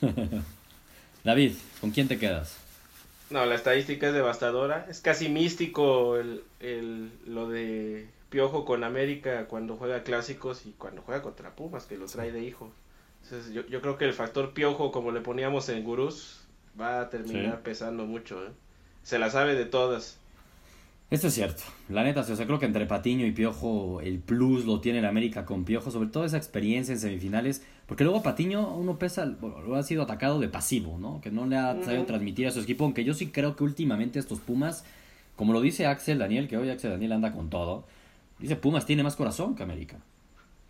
David, 1.24 1.52
¿con 1.80 1.92
quién 1.92 2.08
te 2.08 2.18
quedas? 2.18 2.56
No, 3.30 3.46
la 3.46 3.54
estadística 3.54 4.08
es 4.08 4.14
devastadora. 4.14 4.86
Es 4.90 5.00
casi 5.00 5.28
místico 5.28 6.16
el, 6.16 6.42
el, 6.58 7.12
lo 7.24 7.48
de 7.48 8.08
Piojo 8.30 8.64
con 8.64 8.82
América 8.82 9.46
cuando 9.46 9.76
juega 9.76 10.02
clásicos 10.02 10.66
y 10.66 10.72
cuando 10.72 11.02
juega 11.02 11.22
contra 11.22 11.54
Pumas, 11.54 11.84
que 11.84 11.96
lo 11.96 12.06
trae 12.06 12.32
de 12.32 12.42
hijo. 12.42 12.72
Entonces, 13.22 13.52
yo, 13.52 13.64
yo 13.68 13.80
creo 13.80 13.96
que 13.96 14.06
el 14.06 14.12
factor 14.12 14.54
Piojo, 14.54 14.90
como 14.90 15.12
le 15.12 15.20
poníamos 15.20 15.68
en 15.68 15.84
Gurús, 15.84 16.40
va 16.80 17.00
a 17.00 17.10
terminar 17.10 17.60
pesando 17.60 18.06
mucho. 18.06 18.44
¿eh? 18.44 18.50
Se 19.04 19.20
la 19.20 19.30
sabe 19.30 19.54
de 19.54 19.66
todas. 19.66 20.19
Esto 21.10 21.26
es 21.26 21.34
cierto. 21.34 21.64
La 21.88 22.04
neta, 22.04 22.20
o 22.20 22.24
sea, 22.24 22.46
creo 22.46 22.60
que 22.60 22.66
entre 22.66 22.86
Patiño 22.86 23.26
y 23.26 23.32
Piojo 23.32 24.00
el 24.00 24.20
plus 24.20 24.64
lo 24.64 24.80
tiene 24.80 25.00
el 25.00 25.04
América 25.04 25.44
con 25.44 25.64
Piojo, 25.64 25.90
sobre 25.90 26.08
todo 26.08 26.24
esa 26.24 26.36
experiencia 26.36 26.92
en 26.92 27.00
semifinales, 27.00 27.64
porque 27.86 28.04
luego 28.04 28.22
Patiño 28.22 28.76
uno 28.76 28.96
pesa, 28.96 29.26
lo 29.26 29.74
ha 29.74 29.82
sido 29.82 30.04
atacado 30.04 30.38
de 30.38 30.46
pasivo, 30.46 30.98
¿no? 30.98 31.20
Que 31.20 31.32
no 31.32 31.46
le 31.46 31.56
ha 31.56 31.76
sabido 31.84 32.04
transmitir 32.04 32.46
a 32.46 32.52
su 32.52 32.60
equipo, 32.60 32.84
aunque 32.84 33.02
yo 33.02 33.14
sí 33.14 33.26
creo 33.26 33.56
que 33.56 33.64
últimamente 33.64 34.20
estos 34.20 34.38
Pumas, 34.38 34.84
como 35.34 35.52
lo 35.52 35.60
dice 35.60 35.86
Axel 35.86 36.18
Daniel, 36.20 36.46
que 36.46 36.56
hoy 36.56 36.70
Axel 36.70 36.92
Daniel 36.92 37.10
anda 37.10 37.32
con 37.32 37.50
todo, 37.50 37.84
dice 38.38 38.54
Pumas 38.54 38.86
tiene 38.86 39.02
más 39.02 39.16
corazón 39.16 39.56
que 39.56 39.64
América. 39.64 39.96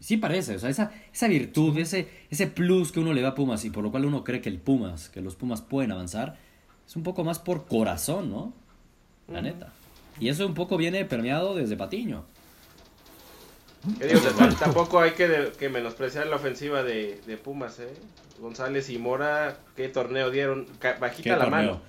Sí 0.00 0.17
parece, 0.17 0.57
o 0.57 0.59
sea, 0.59 0.71
esa, 0.71 0.91
esa 1.12 1.29
virtud, 1.29 1.76
ese, 1.76 2.09
ese 2.31 2.47
plus 2.47 2.93
que 2.93 3.00
uno 3.00 3.12
le 3.12 3.21
da 3.21 3.29
a 3.29 3.35
Pumas 3.35 3.62
y 3.67 3.71
por 3.71 3.85
lo 3.85 3.91
cual 3.91 4.07
uno 4.07 4.25
cree 4.25 4.41
que 4.41 4.49
el 4.49 4.59
Pumas, 4.59 5.11
que 5.11 5.21
los 5.21 5.37
Pumas 5.37 5.61
pueden 5.61 5.93
avanzar, 5.93 6.38
es 6.87 6.97
un 6.97 7.03
poco 7.03 7.25
más 7.25 7.38
por 7.38 7.67
corazón, 7.67 8.31
¿no? 8.31 8.55
La 9.29 9.43
neta. 9.43 9.75
Y 10.21 10.29
eso 10.29 10.47
un 10.47 10.55
poco 10.55 10.77
viene 10.77 11.05
permeado 11.05 11.55
desde 11.55 11.77
Patiño. 11.77 12.25
tampoco 14.59 15.00
hay 15.00 15.12
que, 15.12 15.69
menospreciar 15.71 16.27
la 16.27 16.37
ofensiva 16.37 16.83
de, 16.83 17.41
Pumas, 17.43 17.81
¿eh? 17.81 17.89
González 18.39 18.89
y 18.91 18.99
Mora, 18.99 19.59
¿qué 19.77 19.89
torneo 19.89 20.31
dieron? 20.31 20.67
Bajita 21.00 21.37
la 21.37 21.47
mano. 21.47 21.81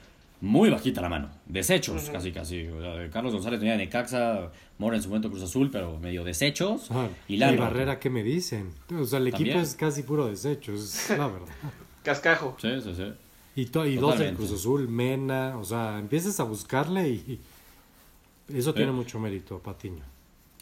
Muy 0.41 0.71
bajita 0.71 1.01
la 1.01 1.09
mano. 1.09 1.29
Desechos, 1.45 2.09
casi, 2.09 2.31
casi. 2.31 2.67
Carlos 3.11 3.33
González 3.33 3.59
tenía 3.59 3.77
Necaxa, 3.77 4.49
Mora 4.79 4.95
en 4.95 5.03
su 5.03 5.09
momento 5.09 5.29
Cruz 5.29 5.43
Azul, 5.43 5.69
pero 5.69 5.99
medio 5.99 6.23
desechos. 6.23 6.89
y 7.27 7.37
la 7.37 7.51
Barrera, 7.51 7.99
¿qué 7.99 8.09
me 8.09 8.23
dicen? 8.23 8.71
O 8.99 9.05
sea, 9.05 9.19
el 9.19 9.27
equipo 9.27 9.59
es 9.59 9.75
casi 9.75 10.03
puro 10.03 10.27
desechos, 10.27 11.09
la 11.09 11.27
verdad. 11.27 11.47
Cascajo. 12.03 12.57
Sí, 12.59 12.69
sí, 12.81 12.95
sí. 12.95 13.13
Y, 13.55 13.61
y 13.61 13.95
dos 13.97 14.19
en 14.19 14.33
Cruz 14.35 14.51
Azul, 14.53 14.87
Mena, 14.87 15.57
o 15.57 15.63
sea, 15.63 15.99
empiezas 15.99 16.39
a 16.39 16.43
buscarle 16.43 17.09
y 17.09 17.39
eso 18.47 18.73
tiene 18.73 18.91
mucho 18.91 19.19
mérito, 19.19 19.59
Patiño. 19.59 20.03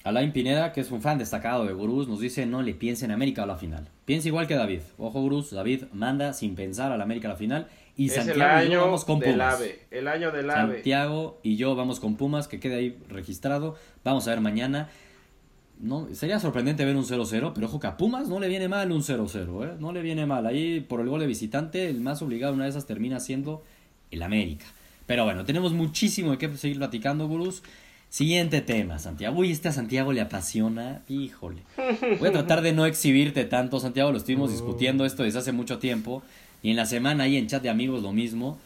Alain 0.03 0.31
Pineda, 0.31 0.71
que 0.71 0.81
es 0.81 0.91
un 0.91 1.01
fan 1.01 1.17
destacado 1.17 1.65
de 1.65 1.73
Gurús, 1.73 2.07
nos 2.07 2.19
dice 2.19 2.45
no 2.45 2.61
le 2.61 2.73
piense 2.73 3.05
en 3.05 3.11
América 3.11 3.43
a 3.43 3.45
la 3.45 3.57
final. 3.57 3.89
Piensa 4.05 4.27
igual 4.29 4.47
que 4.47 4.55
David. 4.55 4.81
Ojo 4.97 5.21
Gurús, 5.21 5.51
David 5.51 5.83
manda 5.91 6.33
sin 6.33 6.55
pensar 6.55 6.91
a 6.91 6.97
la 6.97 7.03
América 7.03 7.27
a 7.27 7.31
la 7.31 7.37
final. 7.37 7.67
Y 7.97 8.09
Santiago 8.09 8.65
y 8.65 8.71
yo 8.71 8.81
vamos 8.81 9.03
con 9.03 9.19
Pumas. 9.19 9.61
el 9.91 10.07
año 10.07 10.31
del 10.31 10.49
AVE. 10.49 10.75
Santiago 10.75 11.39
y 11.43 11.57
yo 11.57 11.75
vamos 11.75 11.99
con 11.99 12.15
Pumas, 12.15 12.47
que 12.47 12.59
quede 12.59 12.75
ahí 12.75 12.97
registrado. 13.09 13.75
Vamos 14.03 14.25
a 14.27 14.31
ver 14.31 14.39
mañana. 14.39 14.89
No, 15.79 16.07
sería 16.13 16.39
sorprendente 16.39 16.83
ver 16.85 16.95
un 16.95 17.05
0-0, 17.05 17.51
pero 17.53 17.67
ojo 17.67 17.79
que 17.79 17.87
a 17.87 17.97
Pumas 17.97 18.27
no 18.27 18.39
le 18.39 18.47
viene 18.47 18.67
mal 18.67 18.91
un 18.91 19.01
0-0, 19.01 19.65
¿eh? 19.65 19.77
No 19.79 19.91
le 19.91 20.01
viene 20.01 20.25
mal. 20.25 20.45
Ahí 20.45 20.79
por 20.81 21.01
el 21.01 21.09
gol 21.09 21.19
de 21.21 21.27
visitante, 21.27 21.89
el 21.89 22.01
más 22.01 22.21
obligado 22.21 22.53
una 22.53 22.65
de 22.65 22.69
esas 22.69 22.85
termina 22.85 23.19
siendo 23.19 23.63
el 24.11 24.23
América. 24.23 24.65
Pero 25.09 25.23
bueno, 25.23 25.43
tenemos 25.43 25.73
muchísimo 25.73 26.29
de 26.29 26.37
qué 26.37 26.55
seguir 26.55 26.77
platicando, 26.77 27.27
gurús. 27.27 27.63
Siguiente 28.09 28.61
tema, 28.61 28.99
Santiago. 28.99 29.39
Uy, 29.39 29.49
este 29.49 29.67
a 29.67 29.71
Santiago 29.71 30.13
le 30.13 30.21
apasiona. 30.21 31.01
Híjole. 31.09 31.63
Voy 32.19 32.29
a 32.29 32.31
tratar 32.31 32.61
de 32.61 32.73
no 32.73 32.85
exhibirte 32.85 33.43
tanto, 33.45 33.79
Santiago. 33.79 34.11
Lo 34.11 34.19
estuvimos 34.19 34.51
discutiendo 34.51 35.05
esto 35.05 35.23
desde 35.23 35.39
hace 35.39 35.51
mucho 35.51 35.79
tiempo. 35.79 36.21
Y 36.61 36.69
en 36.69 36.75
la 36.75 36.85
semana 36.85 37.23
ahí 37.23 37.37
en 37.37 37.47
chat 37.47 37.63
de 37.63 37.71
amigos 37.71 38.03
lo 38.03 38.11
mismo. 38.11 38.59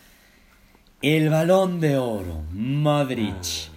El 1.01 1.29
balón 1.29 1.79
de 1.79 1.95
oro. 1.95 2.43
Modric. 2.51 3.69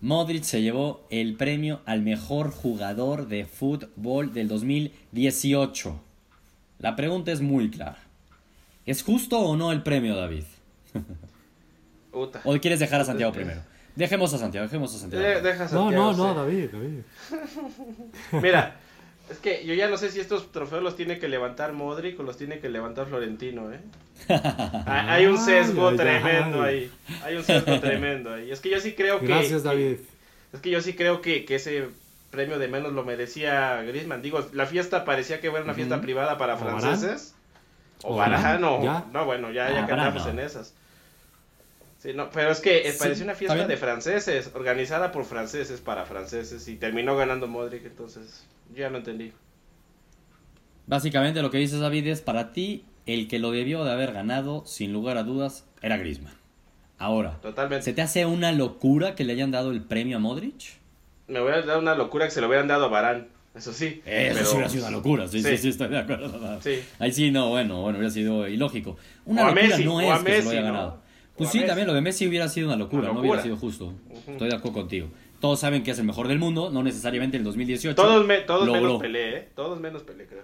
Modric 0.00 0.44
se 0.44 0.62
llevó 0.62 1.06
el 1.10 1.34
premio 1.34 1.82
al 1.84 2.00
mejor 2.00 2.52
jugador 2.52 3.28
de 3.28 3.44
fútbol 3.44 4.32
del 4.32 4.48
2018. 4.48 6.00
La 6.78 6.96
pregunta 6.96 7.32
es 7.32 7.42
muy 7.42 7.70
clara. 7.70 8.02
¿Es 8.86 9.02
justo 9.02 9.40
o 9.40 9.58
no 9.58 9.72
el 9.72 9.82
premio, 9.82 10.16
David? 10.16 10.44
¿O 12.14 12.52
quieres 12.60 12.80
dejar 12.80 13.00
a 13.00 13.04
Santiago 13.04 13.32
primero? 13.32 13.60
Dejemos 13.96 14.34
a 14.34 14.38
Santiago, 14.38 14.66
dejemos 14.66 14.94
a 14.94 14.98
Santiago. 14.98 15.70
no, 15.72 15.90
no, 15.90 16.12
no, 16.12 16.34
David, 16.34 16.70
David. 16.72 17.00
Mira, 18.42 18.76
es 19.30 19.38
que 19.38 19.64
yo 19.64 19.72
ya 19.72 19.88
no 19.88 19.96
sé 19.96 20.10
si 20.10 20.20
estos 20.20 20.50
trofeos 20.50 20.82
los 20.82 20.96
tiene 20.96 21.18
que 21.18 21.28
levantar 21.28 21.72
Modric 21.72 22.18
o 22.18 22.24
los 22.24 22.36
tiene 22.36 22.58
que 22.58 22.68
levantar 22.68 23.06
Florentino, 23.06 23.72
¿eh? 23.72 23.80
hay 24.86 25.26
un 25.26 25.38
sesgo 25.38 25.94
tremendo 25.94 26.62
ahí. 26.62 26.90
Hay 27.22 27.36
un 27.36 27.44
sesgo 27.44 27.78
tremendo 27.80 28.34
ahí. 28.34 28.50
Es 28.50 28.60
que 28.60 28.70
yo 28.70 28.80
sí 28.80 28.94
creo 28.94 29.20
que. 29.20 29.26
Gracias, 29.26 29.62
David. 29.62 29.98
es 30.52 30.60
que 30.60 30.70
yo 30.70 30.80
sí 30.80 30.94
creo 30.94 31.20
que, 31.20 31.46
ese 31.48 31.88
premio 32.30 32.58
de 32.58 32.66
menos 32.66 32.92
lo 32.92 33.04
merecía 33.04 33.80
Griezmann. 33.82 34.22
Digo, 34.22 34.44
la 34.52 34.66
fiesta 34.66 35.04
parecía 35.04 35.40
que 35.40 35.46
era 35.46 35.62
una 35.62 35.74
fiesta 35.74 36.00
privada 36.00 36.36
para 36.36 36.56
franceses. 36.56 37.34
O 38.02 38.16
Barán, 38.16 38.60
no. 38.60 39.06
No, 39.12 39.24
bueno, 39.24 39.52
ya, 39.52 39.70
ya 39.70 39.86
cantamos 39.86 40.26
en 40.26 40.40
esas. 40.40 40.74
Sí, 42.04 42.12
no, 42.12 42.28
pero 42.28 42.50
es 42.50 42.60
que 42.60 42.86
eh, 42.86 42.94
parecía 42.98 43.24
una 43.24 43.34
fiesta 43.34 43.66
de 43.66 43.76
franceses, 43.78 44.50
organizada 44.52 45.10
por 45.10 45.24
franceses 45.24 45.80
para 45.80 46.04
franceses, 46.04 46.68
y 46.68 46.76
terminó 46.76 47.16
ganando 47.16 47.46
Modric, 47.46 47.86
entonces 47.86 48.46
ya 48.74 48.90
no 48.90 48.98
entendí. 48.98 49.32
Básicamente 50.86 51.40
lo 51.40 51.50
que 51.50 51.56
dices, 51.56 51.80
David, 51.80 52.08
es 52.08 52.20
para 52.20 52.52
ti 52.52 52.84
el 53.06 53.26
que 53.26 53.38
lo 53.38 53.52
debió 53.52 53.84
de 53.84 53.92
haber 53.92 54.12
ganado, 54.12 54.66
sin 54.66 54.92
lugar 54.92 55.16
a 55.16 55.22
dudas, 55.22 55.64
era 55.80 55.96
Griezmann. 55.96 56.34
Ahora, 56.98 57.38
Totalmente. 57.40 57.86
¿se 57.86 57.94
te 57.94 58.02
hace 58.02 58.26
una 58.26 58.52
locura 58.52 59.14
que 59.14 59.24
le 59.24 59.32
hayan 59.32 59.50
dado 59.50 59.70
el 59.70 59.80
premio 59.80 60.18
a 60.18 60.20
Modric? 60.20 60.74
Me 61.26 61.40
voy 61.40 61.52
a 61.52 61.62
dar 61.62 61.78
una 61.78 61.94
locura 61.94 62.26
que 62.26 62.32
se 62.32 62.42
lo 62.42 62.48
hubieran 62.48 62.68
dado 62.68 62.84
a 62.84 62.88
Barán, 62.88 63.28
eso 63.54 63.72
sí. 63.72 64.02
Eso 64.04 64.44
sí 64.44 64.50
hubiera 64.52 64.68
sido 64.68 64.86
una 64.86 64.94
locura, 64.94 65.26
sí, 65.26 65.42
sí, 65.42 65.56
sí, 65.56 65.70
estoy 65.70 65.88
de 65.88 66.00
acuerdo. 66.00 66.60
Sí. 66.60 66.82
Ahí 66.98 67.12
sí, 67.12 67.30
no, 67.30 67.48
bueno, 67.48 67.80
bueno, 67.80 67.96
hubiera 67.96 68.12
sido 68.12 68.46
ilógico. 68.46 68.98
Una 69.24 69.46
locura 69.46 69.78
no 69.78 70.00
es 70.02 70.22
que 70.22 70.32
se 70.36 70.42
lo 70.42 70.50
haya 70.50 70.60
ganado. 70.60 71.03
Pues 71.36 71.50
sí, 71.50 71.64
también 71.66 71.88
lo 71.88 71.94
de 71.94 72.00
Messi 72.00 72.26
hubiera 72.26 72.48
sido 72.48 72.68
una 72.68 72.76
locura, 72.76 73.12
no 73.12 73.20
hubiera 73.20 73.42
sido 73.42 73.56
justo. 73.56 73.92
Estoy 74.26 74.48
de 74.48 74.56
acuerdo 74.56 74.80
contigo. 74.80 75.08
Todos 75.40 75.60
saben 75.60 75.82
que 75.82 75.90
es 75.90 75.98
el 75.98 76.04
mejor 76.04 76.28
del 76.28 76.38
mundo, 76.38 76.70
no 76.70 76.82
necesariamente 76.82 77.36
el 77.36 77.44
2018. 77.44 77.94
Todos, 77.94 78.26
todos 78.46 78.70
menos 78.70 79.00
Pelé, 79.00 79.36
¿eh? 79.36 79.48
Todos 79.54 79.80
menos 79.80 80.02
Pelé, 80.02 80.26
creo. 80.26 80.42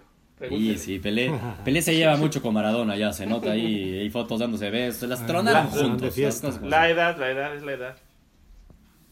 Sí, 0.49 0.79
sí, 0.79 0.99
Pelé, 0.99 1.33
Pelé 1.65 1.83
se 1.83 1.95
lleva 1.95 2.17
mucho 2.17 2.43
con 2.43 2.55
Maradona, 2.55 2.97
ya 2.97 3.13
se 3.13 3.27
nota 3.27 3.53
ahí, 3.53 3.99
hay 3.99 4.11
fotos 4.11 4.41
dándose 4.41 4.71
besos, 4.71 5.09
las 5.09 5.27
tronaron 5.27 5.69
juntos. 5.69 6.17
La 6.63 6.89
edad, 6.89 7.19
la 7.19 7.31
edad 7.31 7.55
es 7.55 7.63
la 7.63 7.73
edad. 7.73 7.97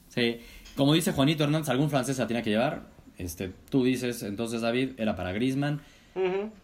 Sí, 0.09 0.41
como 0.75 0.95
dice 0.95 1.13
Juanito 1.13 1.45
Hernández, 1.45 1.69
algún 1.69 1.91
francés 1.91 2.19
la 2.19 2.27
tenía 2.27 2.43
que 2.43 2.51
llevar. 2.51 2.83
Este, 3.19 3.53
tú 3.69 3.85
dices, 3.85 4.23
entonces 4.23 4.61
David, 4.61 4.91
era 4.97 5.17
para 5.17 5.33
Griezmann. 5.33 5.81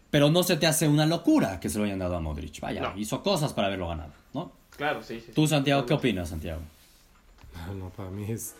Pero 0.09 0.29
no 0.29 0.43
se 0.43 0.57
te 0.57 0.67
hace 0.67 0.87
una 0.87 1.05
locura 1.05 1.59
que 1.59 1.69
se 1.69 1.77
lo 1.77 1.85
hayan 1.85 1.99
dado 1.99 2.15
a 2.15 2.19
Modric. 2.19 2.59
Vaya, 2.59 2.93
hizo 2.97 3.23
cosas 3.23 3.53
para 3.53 3.67
haberlo 3.67 3.87
ganado. 3.87 4.11
Claro, 4.77 5.01
sí. 5.03 5.21
sí 5.25 5.31
Tú, 5.33 5.47
Santiago, 5.47 5.85
¿qué 5.85 5.93
opinas, 5.93 6.29
Santiago? 6.29 6.61
No, 7.77 7.89
para 7.89 8.09
mí 8.09 8.25
es, 8.29 8.55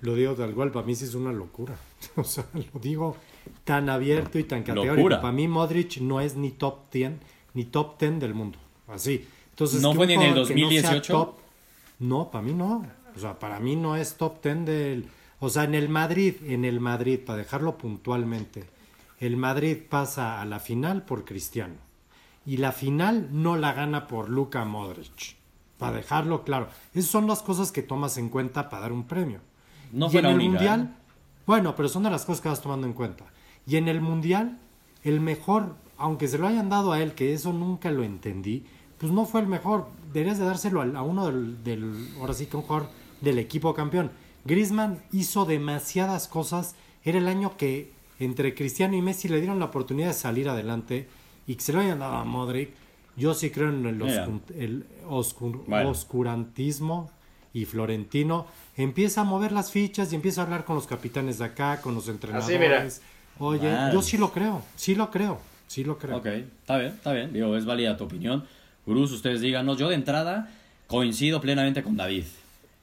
lo 0.00 0.14
digo 0.14 0.34
tal 0.34 0.54
cual, 0.54 0.70
para 0.70 0.86
mí 0.86 0.94
sí 0.94 1.04
es 1.04 1.14
una 1.14 1.32
locura. 1.32 1.76
O 2.16 2.24
sea, 2.24 2.46
lo 2.54 2.80
digo 2.80 3.16
tan 3.64 3.88
abierto 3.88 4.38
y 4.38 4.44
tan 4.44 4.62
categórico. 4.62 5.08
Para 5.08 5.32
mí 5.32 5.48
Modric 5.48 5.98
no 5.98 6.20
es 6.20 6.36
ni 6.36 6.50
top 6.50 6.90
10, 6.90 7.12
ni 7.54 7.64
top 7.64 7.98
10 7.98 8.20
del 8.20 8.34
mundo. 8.34 8.58
Así. 8.88 9.26
Entonces, 9.50 9.82
¿No 9.82 9.94
fue 9.94 10.06
ni 10.06 10.14
en 10.14 10.22
el 10.22 10.34
2018? 10.34 11.36
No, 12.00 12.30
para 12.30 12.42
mí 12.42 12.52
no. 12.52 12.86
O 13.14 13.18
sea, 13.18 13.38
para 13.38 13.60
mí 13.60 13.76
no 13.76 13.96
es 13.96 14.14
top 14.14 14.42
10 14.42 14.64
del... 14.64 15.08
O 15.40 15.48
sea, 15.48 15.64
en 15.64 15.74
el 15.74 15.88
Madrid, 15.88 16.36
en 16.46 16.64
el 16.64 16.80
Madrid, 16.80 17.20
para 17.24 17.38
dejarlo 17.38 17.76
puntualmente, 17.76 18.64
el 19.20 19.36
Madrid 19.36 19.76
pasa 19.88 20.40
a 20.40 20.44
la 20.46 20.60
final 20.60 21.02
por 21.04 21.24
Cristiano. 21.24 21.76
Y 22.46 22.56
la 22.56 22.72
final 22.72 23.28
no 23.30 23.56
la 23.56 23.74
gana 23.74 24.06
por 24.06 24.30
Luka 24.30 24.64
Modric. 24.64 25.36
Para 25.80 25.96
dejarlo 25.96 26.44
claro. 26.44 26.68
Esas 26.94 27.10
son 27.10 27.26
las 27.26 27.42
cosas 27.42 27.72
que 27.72 27.82
tomas 27.82 28.18
en 28.18 28.28
cuenta 28.28 28.68
para 28.68 28.82
dar 28.82 28.92
un 28.92 29.04
premio. 29.04 29.40
No 29.92 30.08
fue 30.08 30.20
en 30.20 30.26
el 30.26 30.36
Mundial, 30.36 30.94
¿eh? 30.94 31.12
bueno, 31.46 31.74
pero 31.74 31.88
son 31.88 32.04
de 32.04 32.10
las 32.10 32.24
cosas 32.24 32.40
que 32.40 32.48
vas 32.48 32.60
tomando 32.60 32.86
en 32.86 32.92
cuenta. 32.92 33.24
Y 33.66 33.76
en 33.76 33.88
el 33.88 34.00
Mundial, 34.00 34.58
el 35.02 35.20
mejor, 35.20 35.74
aunque 35.96 36.28
se 36.28 36.38
lo 36.38 36.46
hayan 36.46 36.68
dado 36.68 36.92
a 36.92 37.00
él, 37.02 37.14
que 37.14 37.32
eso 37.32 37.52
nunca 37.52 37.90
lo 37.90 38.04
entendí, 38.04 38.64
pues 38.98 39.10
no 39.10 39.24
fue 39.24 39.40
el 39.40 39.46
mejor. 39.46 39.88
Deberías 40.12 40.38
de 40.38 40.44
dárselo 40.44 40.82
a, 40.82 41.02
uno 41.02 41.26
del, 41.26 41.64
del, 41.64 42.08
ahora 42.20 42.34
sí 42.34 42.46
que 42.46 42.56
un 42.56 42.62
jugador 42.62 42.90
del 43.20 43.38
equipo 43.38 43.74
campeón. 43.74 44.10
Griezmann 44.44 45.02
hizo 45.12 45.46
demasiadas 45.46 46.28
cosas. 46.28 46.74
Era 47.04 47.18
el 47.18 47.26
año 47.26 47.56
que 47.56 47.92
entre 48.18 48.54
Cristiano 48.54 48.94
y 48.94 49.02
Messi 49.02 49.28
le 49.28 49.38
dieron 49.40 49.58
la 49.58 49.64
oportunidad 49.64 50.08
de 50.08 50.14
salir 50.14 50.48
adelante 50.48 51.08
y 51.46 51.54
que 51.54 51.62
se 51.62 51.72
lo 51.72 51.80
hayan 51.80 52.00
dado 52.00 52.16
a 52.16 52.24
Modric. 52.24 52.70
Yo 53.16 53.34
sí 53.34 53.50
creo 53.50 53.68
en 53.68 53.86
el, 53.86 54.84
oscurantismo 55.08 57.10
y 57.52 57.64
Florentino 57.64 58.46
empieza 58.76 59.22
a 59.22 59.24
mover 59.24 59.52
las 59.52 59.70
fichas 59.70 60.12
y 60.12 60.16
empieza 60.16 60.40
a 60.40 60.44
hablar 60.44 60.64
con 60.64 60.76
los 60.76 60.86
capitanes 60.86 61.38
de 61.38 61.44
acá, 61.44 61.80
con 61.80 61.94
los 61.94 62.08
entrenadores. 62.08 63.02
Oye, 63.38 63.72
yo 63.92 64.02
sí 64.02 64.18
lo 64.18 64.32
creo, 64.32 64.62
sí 64.76 64.94
lo 64.94 65.10
creo, 65.10 65.40
sí 65.66 65.82
lo 65.82 65.98
creo. 65.98 66.18
Ok, 66.18 66.26
está 66.26 66.78
bien, 66.78 66.92
está 66.92 67.12
bien. 67.12 67.32
Digo, 67.32 67.56
es 67.56 67.64
válida 67.64 67.96
tu 67.96 68.04
opinión. 68.04 68.44
Bruce, 68.86 69.14
ustedes 69.14 69.40
díganos. 69.40 69.78
Yo 69.78 69.88
de 69.88 69.94
entrada 69.94 70.50
coincido 70.86 71.40
plenamente 71.40 71.82
con 71.82 71.96
David. 71.96 72.24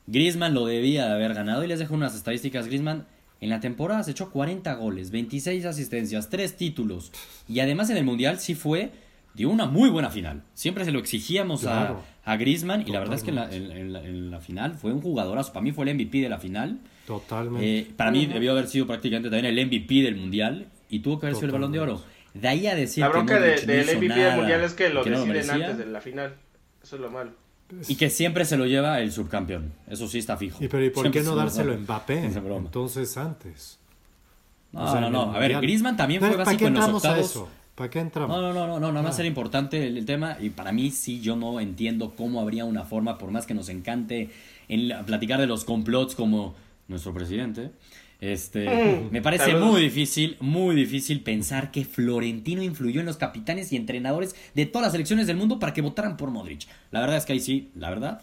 Griezmann 0.07 0.53
lo 0.53 0.65
debía 0.65 1.05
de 1.05 1.13
haber 1.13 1.33
ganado 1.33 1.63
y 1.63 1.67
les 1.67 1.79
dejo 1.79 1.93
unas 1.93 2.15
estadísticas. 2.15 2.67
Griezmann 2.67 3.05
en 3.41 3.49
la 3.49 3.59
temporada 3.59 4.03
se 4.03 4.11
echó 4.11 4.31
40 4.31 4.73
goles, 4.75 5.11
26 5.11 5.65
asistencias, 5.65 6.29
3 6.29 6.57
títulos 6.57 7.11
y 7.47 7.59
además 7.59 7.89
en 7.89 7.97
el 7.97 8.03
Mundial 8.03 8.39
sí 8.39 8.55
fue 8.55 8.91
de 9.37 9.45
una 9.45 9.67
muy 9.67 9.89
buena 9.91 10.09
final. 10.09 10.41
Siempre 10.55 10.83
se 10.83 10.91
lo 10.91 10.97
exigíamos 10.97 11.65
a, 11.65 11.97
a 12.25 12.37
Griezmann 12.37 12.83
y 12.87 12.91
la 12.91 12.99
verdad 12.99 13.15
es 13.15 13.23
que 13.23 13.29
en 13.29 14.31
la, 14.31 14.39
final 14.39 14.73
fue 14.73 14.91
un 14.91 14.99
jugadorazo. 14.99 15.53
Para 15.53 15.63
mí 15.63 15.71
fue 15.71 15.87
el 15.87 15.93
MVP 15.93 16.21
de 16.21 16.29
la 16.29 16.39
final. 16.39 16.79
Totalmente. 17.05 17.79
Eh, 17.79 17.87
para 17.95 18.09
mí 18.09 18.25
debió 18.25 18.51
haber 18.51 18.67
sido 18.67 18.87
prácticamente 18.87 19.29
también 19.29 19.55
el 19.55 19.67
MVP 19.67 20.01
del 20.01 20.15
Mundial 20.15 20.65
y 20.89 20.99
tuvo 20.99 21.19
que 21.19 21.27
haber 21.27 21.35
sido 21.35 21.45
el 21.45 21.51
Balón 21.51 21.71
de 21.71 21.79
Oro. 21.79 22.01
De 22.33 22.47
ahí 22.47 22.65
a 22.65 22.75
decir 22.75 23.01
La 23.01 23.09
bronca 23.09 23.39
del 23.39 23.63
MVP 23.97 24.13
del 24.13 24.37
Mundial 24.37 24.63
es 24.63 24.73
que 24.73 24.89
lo 24.89 25.03
deciden 25.03 25.49
antes 25.51 25.77
de 25.77 25.85
la 25.85 26.01
final. 26.01 26.35
Eso 26.81 26.95
es 26.95 27.01
lo 27.01 27.11
malo. 27.11 27.31
Y 27.87 27.95
que 27.95 28.09
siempre 28.09 28.43
se 28.43 28.57
lo 28.57 28.65
lleva 28.65 29.01
el 29.01 29.11
subcampeón. 29.11 29.71
Eso 29.87 30.07
sí 30.07 30.17
está 30.17 30.35
fijo. 30.35 30.63
¿Y, 30.63 30.67
pero, 30.67 30.83
¿y 30.83 30.89
por 30.89 31.11
qué 31.11 31.21
no 31.21 31.35
dárselo 31.35 31.73
a 31.73 31.77
Mbappé? 31.77 32.25
Entonces 32.57 33.15
antes. 33.17 33.77
No, 34.71 34.99
no, 34.99 35.11
no. 35.11 35.33
A 35.33 35.37
ver, 35.37 35.61
Griezmann 35.61 35.95
también 35.95 36.21
fue 36.21 36.35
básico 36.35 36.65
en 36.65 36.73
los 36.73 36.87
octavos. 36.87 37.47
¿Para 37.77 37.91
qué 37.91 37.99
entramos? 37.99 38.35
No, 38.35 38.41
no, 38.41 38.53
no, 38.53 38.65
no, 38.65 38.79
no, 38.79 38.91
nada 38.91 39.03
más 39.03 39.19
era 39.19 39.27
importante 39.27 39.85
el, 39.85 40.03
tema 40.03 40.35
y 40.41 40.49
para 40.49 40.71
mí 40.71 40.89
sí, 40.89 41.21
yo 41.21 41.35
no 41.35 41.59
entiendo 41.59 42.15
cómo 42.17 42.41
habría 42.41 42.65
una 42.65 42.85
forma, 42.85 43.19
por 43.19 43.29
más 43.29 43.45
que 43.45 43.53
nos 43.53 43.69
encante 43.69 44.31
en 44.67 45.05
platicar 45.05 45.39
de 45.39 45.45
los 45.45 45.63
complots 45.63 46.15
como 46.15 46.55
nuestro 46.87 47.13
presidente, 47.13 47.69
este, 48.19 48.67
mm. 48.67 49.11
me 49.11 49.21
parece 49.21 49.53
muy 49.53 49.79
difícil, 49.79 50.37
muy 50.39 50.75
difícil 50.75 51.21
pensar 51.21 51.69
que 51.69 51.85
Florentino 51.85 52.63
influyó 52.63 52.99
en 52.99 53.05
los 53.05 53.17
capitanes 53.17 53.71
y 53.71 53.75
entrenadores 53.75 54.35
de 54.55 54.65
todas 54.65 54.87
las 54.87 54.93
selecciones 54.93 55.27
del 55.27 55.37
mundo 55.37 55.59
para 55.59 55.71
que 55.71 55.83
votaran 55.83 56.17
por 56.17 56.31
Modric. 56.31 56.67
La 56.89 56.99
verdad 56.99 57.17
es 57.17 57.25
que 57.25 57.33
ahí 57.33 57.39
sí, 57.39 57.69
la 57.75 57.91
verdad, 57.91 58.21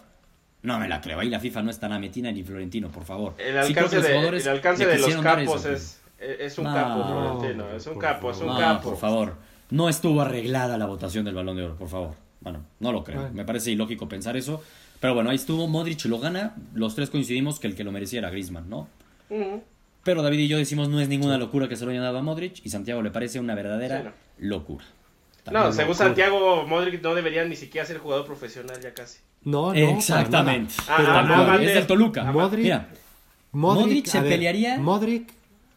no 0.62 0.80
me 0.80 0.88
la 0.88 1.00
creo. 1.00 1.20
Ahí 1.20 1.28
la 1.28 1.38
FIFA 1.38 1.62
no 1.62 1.70
está 1.70 1.88
tan 1.88 2.00
Metina 2.00 2.32
ni 2.32 2.42
Florentino, 2.42 2.90
por 2.90 3.04
favor. 3.04 3.34
El 3.38 3.56
alcance, 3.56 4.00
de, 4.00 4.18
el 4.18 4.49
alcance 4.49 4.84
de 4.84 4.99
los 4.99 5.14
capos 5.16 5.64
es, 5.64 6.00
es, 6.40 6.58
un 6.58 6.64
capo, 6.64 7.04
Florentino. 7.04 7.70
Es 7.70 7.86
un 7.86 7.98
capo, 7.98 8.30
es 8.30 8.40
un 8.40 8.56
capo. 8.56 8.90
Por 8.90 8.98
favor, 8.98 9.34
no 9.70 9.88
estuvo 9.88 10.20
arreglada 10.20 10.78
la 10.78 10.86
votación 10.86 11.24
del 11.24 11.34
Balón 11.34 11.56
de 11.56 11.64
Oro, 11.64 11.76
por 11.76 11.88
favor. 11.88 12.14
Bueno, 12.40 12.60
no 12.80 12.92
lo 12.92 13.02
creo. 13.02 13.30
Me 13.32 13.44
parece 13.44 13.70
ilógico 13.70 14.08
pensar 14.08 14.36
eso. 14.36 14.62
Pero 15.00 15.14
bueno, 15.14 15.30
ahí 15.30 15.36
estuvo. 15.36 15.66
Modric 15.66 16.04
lo 16.06 16.18
gana. 16.18 16.54
Los 16.74 16.94
tres 16.94 17.10
coincidimos 17.10 17.58
que 17.58 17.66
el 17.66 17.74
que 17.74 17.84
lo 17.84 17.92
merecía 17.92 18.20
era 18.20 18.30
Griezmann, 18.30 18.68
¿no? 18.68 18.88
Pero 20.04 20.22
David 20.22 20.38
y 20.38 20.48
yo 20.48 20.58
decimos 20.58 20.88
no 20.88 21.00
es 21.00 21.08
ninguna 21.08 21.38
locura 21.38 21.68
que 21.68 21.76
se 21.76 21.84
lo 21.84 21.90
haya 21.90 22.02
dado 22.02 22.18
a 22.18 22.22
Modric 22.22 22.60
y 22.64 22.68
Santiago 22.68 23.02
le 23.02 23.10
parece 23.10 23.40
una 23.40 23.54
verdadera 23.54 24.14
locura. 24.38 24.84
no, 25.50 25.72
según 25.72 25.94
Santiago, 25.94 26.66
Modric 26.66 27.02
no 27.02 27.14
debería 27.14 27.44
ni 27.44 27.56
siquiera 27.56 27.86
ser 27.86 27.98
jugador 27.98 28.26
profesional 28.26 28.78
ya 28.80 28.92
casi. 28.92 29.20
No, 29.42 29.72
no. 29.72 29.74
Exactamente. 29.74 30.74
Ah, 30.88 31.58
es 31.60 31.74
del 31.74 31.86
Toluca. 31.86 32.24
Modric, 32.24 32.64
Mira, 32.64 32.88
Modric, 33.52 34.06
se 34.06 34.20
pelearía. 34.20 34.78
Modric, 34.78 35.32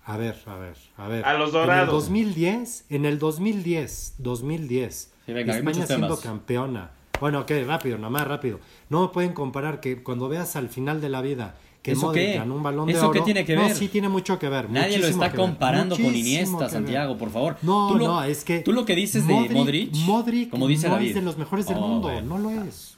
a 0.07 0.17
ver, 0.17 0.35
a 0.45 0.55
ver, 0.55 0.75
a 0.95 1.07
ver. 1.07 1.25
A 1.25 1.33
los 1.33 1.51
dorados. 1.51 1.83
En 1.83 1.89
el 1.89 1.91
2010, 1.91 2.85
en 2.89 3.05
el 3.05 3.19
2010, 3.19 4.15
2010, 4.17 5.11
España 5.27 5.85
siendo 5.85 6.17
campeona. 6.19 6.91
Bueno, 7.19 7.41
ok, 7.41 7.51
rápido, 7.65 7.97
nada 7.97 8.09
más 8.09 8.25
rápido. 8.25 8.59
No 8.89 9.01
me 9.01 9.07
pueden 9.09 9.33
comparar 9.33 9.81
que 9.81 10.01
cuando 10.01 10.29
veas 10.29 10.55
al 10.55 10.69
final 10.69 11.01
de 11.01 11.09
la 11.09 11.21
vida 11.21 11.55
¿Eso 11.83 12.11
qué? 12.11 12.41
un 12.45 12.63
balón 12.63 12.89
¿Eso 12.89 13.11
qué 13.11 13.21
tiene 13.21 13.45
que 13.45 13.55
ver? 13.55 13.69
No, 13.69 13.75
sí 13.75 13.87
tiene 13.87 14.09
mucho 14.09 14.39
que 14.39 14.49
ver. 14.49 14.69
Nadie 14.69 14.97
lo 14.97 15.07
está 15.07 15.31
comparando 15.31 15.95
con 15.95 16.15
Iniesta, 16.15 16.69
Santiago, 16.69 17.17
por 17.17 17.29
favor. 17.29 17.57
No, 17.61 17.95
no, 17.95 18.23
es 18.23 18.43
que. 18.43 18.59
Tú 18.59 18.73
lo 18.73 18.85
que 18.85 18.95
dices 18.95 19.27
de 19.27 19.33
Modric. 19.33 19.93
Modric 20.05 20.49
como 20.49 20.67
dice 20.67 20.87
no 20.87 20.97
es 20.99 21.13
de 21.13 21.21
los 21.21 21.37
mejores 21.37 21.67
del 21.67 21.77
oh, 21.77 21.87
mundo. 21.87 22.21
No 22.21 22.37
lo 22.37 22.49
es. 22.51 22.97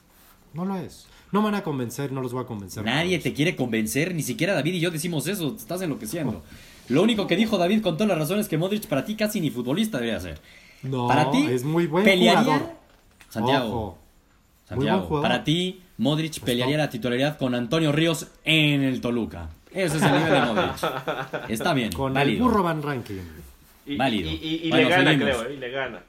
No 0.54 0.66
lo 0.66 0.76
es. 0.76 1.08
No 1.32 1.42
me 1.42 1.46
van 1.46 1.56
a 1.56 1.64
convencer, 1.64 2.12
no 2.12 2.22
los 2.22 2.34
voy 2.34 2.44
a 2.44 2.48
convencer. 2.48 2.84
Nadie 2.84 3.20
te 3.20 3.34
quiere 3.34 3.56
convencer, 3.56 4.16
ni 4.16 4.24
siquiera 4.24 4.54
David 4.54 4.74
y 4.74 4.80
yo 4.80 4.90
decimos 4.90 5.28
eso, 5.28 5.52
te 5.52 5.58
estás 5.58 5.82
enloqueciendo. 5.82 6.42
Lo 6.90 7.04
único 7.04 7.28
que 7.28 7.36
dijo 7.36 7.58
David 7.58 7.82
con 7.82 7.96
toda 7.98 8.08
la 8.08 8.16
razón 8.16 8.40
es 8.40 8.48
que 8.48 8.58
Modric 8.58 8.88
para 8.88 9.06
ti 9.06 9.16
casi 9.16 9.40
ni 9.42 9.50
futbolista 9.52 9.98
debería 10.00 10.20
ser. 10.20 10.40
No, 10.84 11.08
para 11.08 11.30
ti 11.32 11.46
es 11.50 11.64
muy 11.64 11.88
buen 11.88 12.04
pelearía 12.04 12.44
jugador. 12.44 12.70
Santiago. 13.30 13.68
Ojo. 13.68 13.98
Santiago, 14.68 14.78
Muy 14.80 14.86
buen 15.00 15.08
jugador. 15.08 15.30
para 15.30 15.44
ti 15.44 15.82
Modric 15.98 16.40
pelearía 16.42 16.78
la 16.78 16.90
titularidad 16.90 17.38
con 17.38 17.54
Antonio 17.56 17.92
Ríos 17.92 18.28
en 18.44 18.82
el 18.84 19.02
Toluca. 19.02 19.50
Ese 19.72 19.98
es 19.98 20.04
el 20.04 20.12
nivel 20.14 20.32
de 20.32 20.42
Modric. 20.42 20.76
Está 21.50 21.74
bien, 21.74 21.92
Con 21.92 22.14
válido. 22.14 22.38
el 22.46 22.52
burro 22.52 22.64
Van 22.64 22.82
Ranking. 22.82 23.22
Y, 23.86 23.96
Válido. 23.98 24.30
y, 24.30 24.34
y- 24.36 24.62
y 24.66 24.70
Bueno, 24.70 24.90
le 24.90 24.96
gana, 24.96 25.12
seguimos. 25.12 25.36
creo, 25.38 25.50
¿eh? 25.50 25.54
Y 25.54 25.58
le 25.58 25.70
gana. 25.72 26.00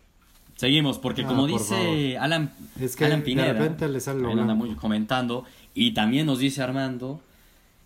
Seguimos, 0.56 0.98
porque 0.98 1.22
Ah, 1.22 1.26
como 1.26 1.42
por 1.48 1.58
dice 1.58 2.18
Alan, 2.18 2.52
Es 2.78 2.94
que 2.96 3.06
Alan 3.06 3.20
de 3.20 3.24
Pineda, 3.24 3.52
repente 3.54 3.88
le 3.88 4.00
sale 4.00 4.20
lo 4.20 4.30
anda 4.32 4.54
muy 4.54 4.74
comentando, 4.74 5.44
y 5.74 5.92
también 5.92 6.26
nos 6.26 6.38
dice 6.38 6.62
Armando, 6.62 7.20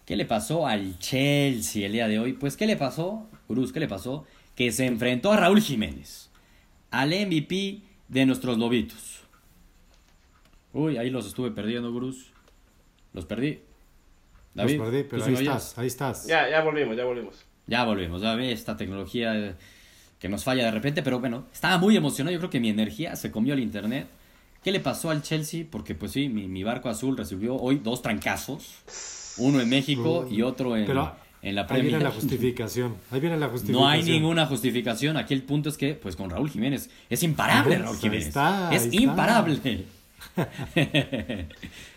¿qué 0.04 0.16
le 0.16 0.25
pasó 0.25 0.66
al 0.66 0.99
Chelsea 0.99 1.87
el 1.87 1.92
día 1.92 2.08
de 2.08 2.18
hoy? 2.18 2.32
Pues, 2.34 2.56
¿qué 2.56 2.66
le 2.66 2.76
pasó, 2.76 3.28
Cruz? 3.46 3.73
¿Qué 3.73 3.80
le 3.80 3.88
pasó? 3.88 4.25
Que 4.54 4.73
se 4.73 4.87
enfrentó 4.87 5.32
a 5.32 5.37
Raúl 5.37 5.61
Jiménez, 5.61 6.30
al 6.90 7.11
MVP 7.11 7.80
de 8.08 8.26
nuestros 8.26 8.58
lobitos. 8.58 9.20
Uy, 10.73 10.96
ahí 10.96 11.11
los 11.11 11.26
estuve 11.26 11.50
perdiendo, 11.50 11.92
Cruz. 11.94 12.32
Los 13.12 13.26
perdí. 13.26 13.61
David, 14.54 14.76
Los 14.78 14.88
perdí, 14.88 15.02
¿tú 15.02 15.08
pero 15.11 15.25
ahí 15.25 15.34
estás, 15.34 15.78
ahí 15.78 15.87
estás. 15.87 16.26
Ya, 16.26 16.49
ya 16.49 16.62
volvimos, 16.62 16.96
ya 16.96 17.04
volvimos. 17.04 17.44
Ya 17.66 17.84
volvemos, 17.84 18.20
ya 18.20 18.34
ve 18.34 18.52
esta 18.52 18.76
tecnología 18.76 19.56
que 20.18 20.28
nos 20.28 20.44
falla 20.44 20.64
de 20.64 20.70
repente, 20.70 21.02
pero 21.02 21.20
bueno, 21.20 21.46
estaba 21.52 21.78
muy 21.78 21.96
emocionado, 21.96 22.32
yo 22.32 22.38
creo 22.38 22.50
que 22.50 22.61
mi 22.61 22.68
energía 22.68 23.16
se 23.16 23.30
comió 23.30 23.54
el 23.54 23.61
internet. 23.61 24.06
¿Qué 24.62 24.73
le 24.73 24.80
pasó 24.80 25.11
al 25.11 25.23
Chelsea? 25.23 25.66
Porque 25.70 25.94
pues 25.94 26.12
sí, 26.12 26.28
mi, 26.28 26.49
mi 26.49 26.62
barco 26.62 26.88
azul 26.88 27.16
recibió 27.16 27.56
hoy 27.56 27.80
dos 27.82 28.00
trancazos, 28.00 28.75
uno 29.38 29.61
en 29.61 29.69
México 29.69 30.26
y 30.31 30.43
otro 30.43 30.76
en, 30.76 30.87
Pero 30.87 31.12
en 31.43 31.55
la 31.55 31.62
Ahí 31.62 31.67
Premier. 31.69 31.87
viene 31.93 32.05
la 32.05 32.11
justificación. 32.11 32.95
Ahí 33.11 33.21
viene 33.21 33.37
la 33.37 33.49
justificación. 33.49 33.83
No 33.83 33.88
hay 33.88 34.03
ninguna 34.03 34.47
justificación, 34.47 35.17
aquí 35.17 35.35
el 35.35 35.43
punto 35.43 35.69
es 35.69 35.76
que 35.76 35.95
pues 35.95 36.17
con 36.17 36.31
Raúl 36.31 36.49
Jiménez 36.50 36.88
es 37.11 37.23
imparable 37.23 37.76
Ahí 37.76 37.83
Raúl 37.83 37.97
Jiménez. 37.99 38.26
está, 38.29 38.71
es 38.73 38.85
ahí 38.85 39.03
imparable. 39.03 39.85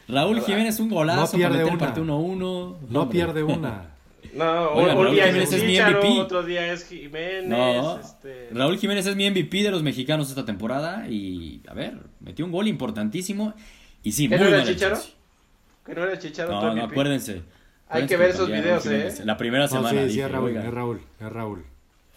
Raúl 0.08 0.42
Jiménez 0.42 0.80
un 0.80 0.90
golazo 0.90 1.22
No 1.22 1.28
pierde 1.38 1.42
para 1.42 1.50
meter 1.50 1.68
el 1.68 1.74
una. 1.76 1.80
partido 1.80 2.06
1-1. 2.06 2.76
No 2.90 3.02
hombre. 3.02 3.18
pierde 3.20 3.44
una. 3.44 3.92
No, 4.34 4.70
Oigan, 4.72 4.98
un 4.98 5.04
Raúl 5.06 5.16
día 5.16 5.26
Jiménez 5.28 5.54
es 5.54 5.62
es 5.62 5.64
mi 5.66 5.80
MVP. 5.80 6.08
otro 6.20 6.44
día 6.44 6.74
es 6.74 6.86
Jiménez. 6.86 7.46
No, 7.48 8.00
este, 8.00 8.50
Raúl 8.52 8.78
Jiménez 8.78 9.06
es 9.08 9.16
mi 9.16 9.30
MVP 9.30 9.64
de 9.64 9.72
los 9.72 9.82
mexicanos 9.84 10.30
esta 10.30 10.46
temporada 10.46 11.08
y, 11.10 11.62
a 11.68 11.74
ver, 11.74 11.98
metió 12.20 12.46
un 12.46 12.52
gol 12.52 12.68
importantísimo 12.68 13.54
y 14.04 14.12
sí, 14.12 14.28
¿Que 14.30 14.38
muy 14.38 14.48
era 14.48 14.64
Chícharo? 14.64 14.96
Chelsea. 14.96 15.14
Que 15.88 15.96
no 15.96 16.04
era 16.04 16.20
Chicharo 16.20 16.52
No, 16.52 16.76
no, 16.76 16.84
acuérdense. 16.84 17.42
Hay 17.90 18.06
que 18.06 18.18
ver 18.18 18.32
esos 18.32 18.48
videos, 18.50 18.86
¿eh? 18.86 19.14
La 19.24 19.38
primera 19.38 19.64
No, 19.64 19.70
semana 19.70 19.92
sí, 20.02 20.08
sí, 20.10 20.16
dije, 20.16 20.26
es 20.26 20.32
Raúl, 20.32 20.58
es 20.58 20.66
Raúl, 20.74 21.02
es 21.22 21.32
Raúl. 21.32 21.64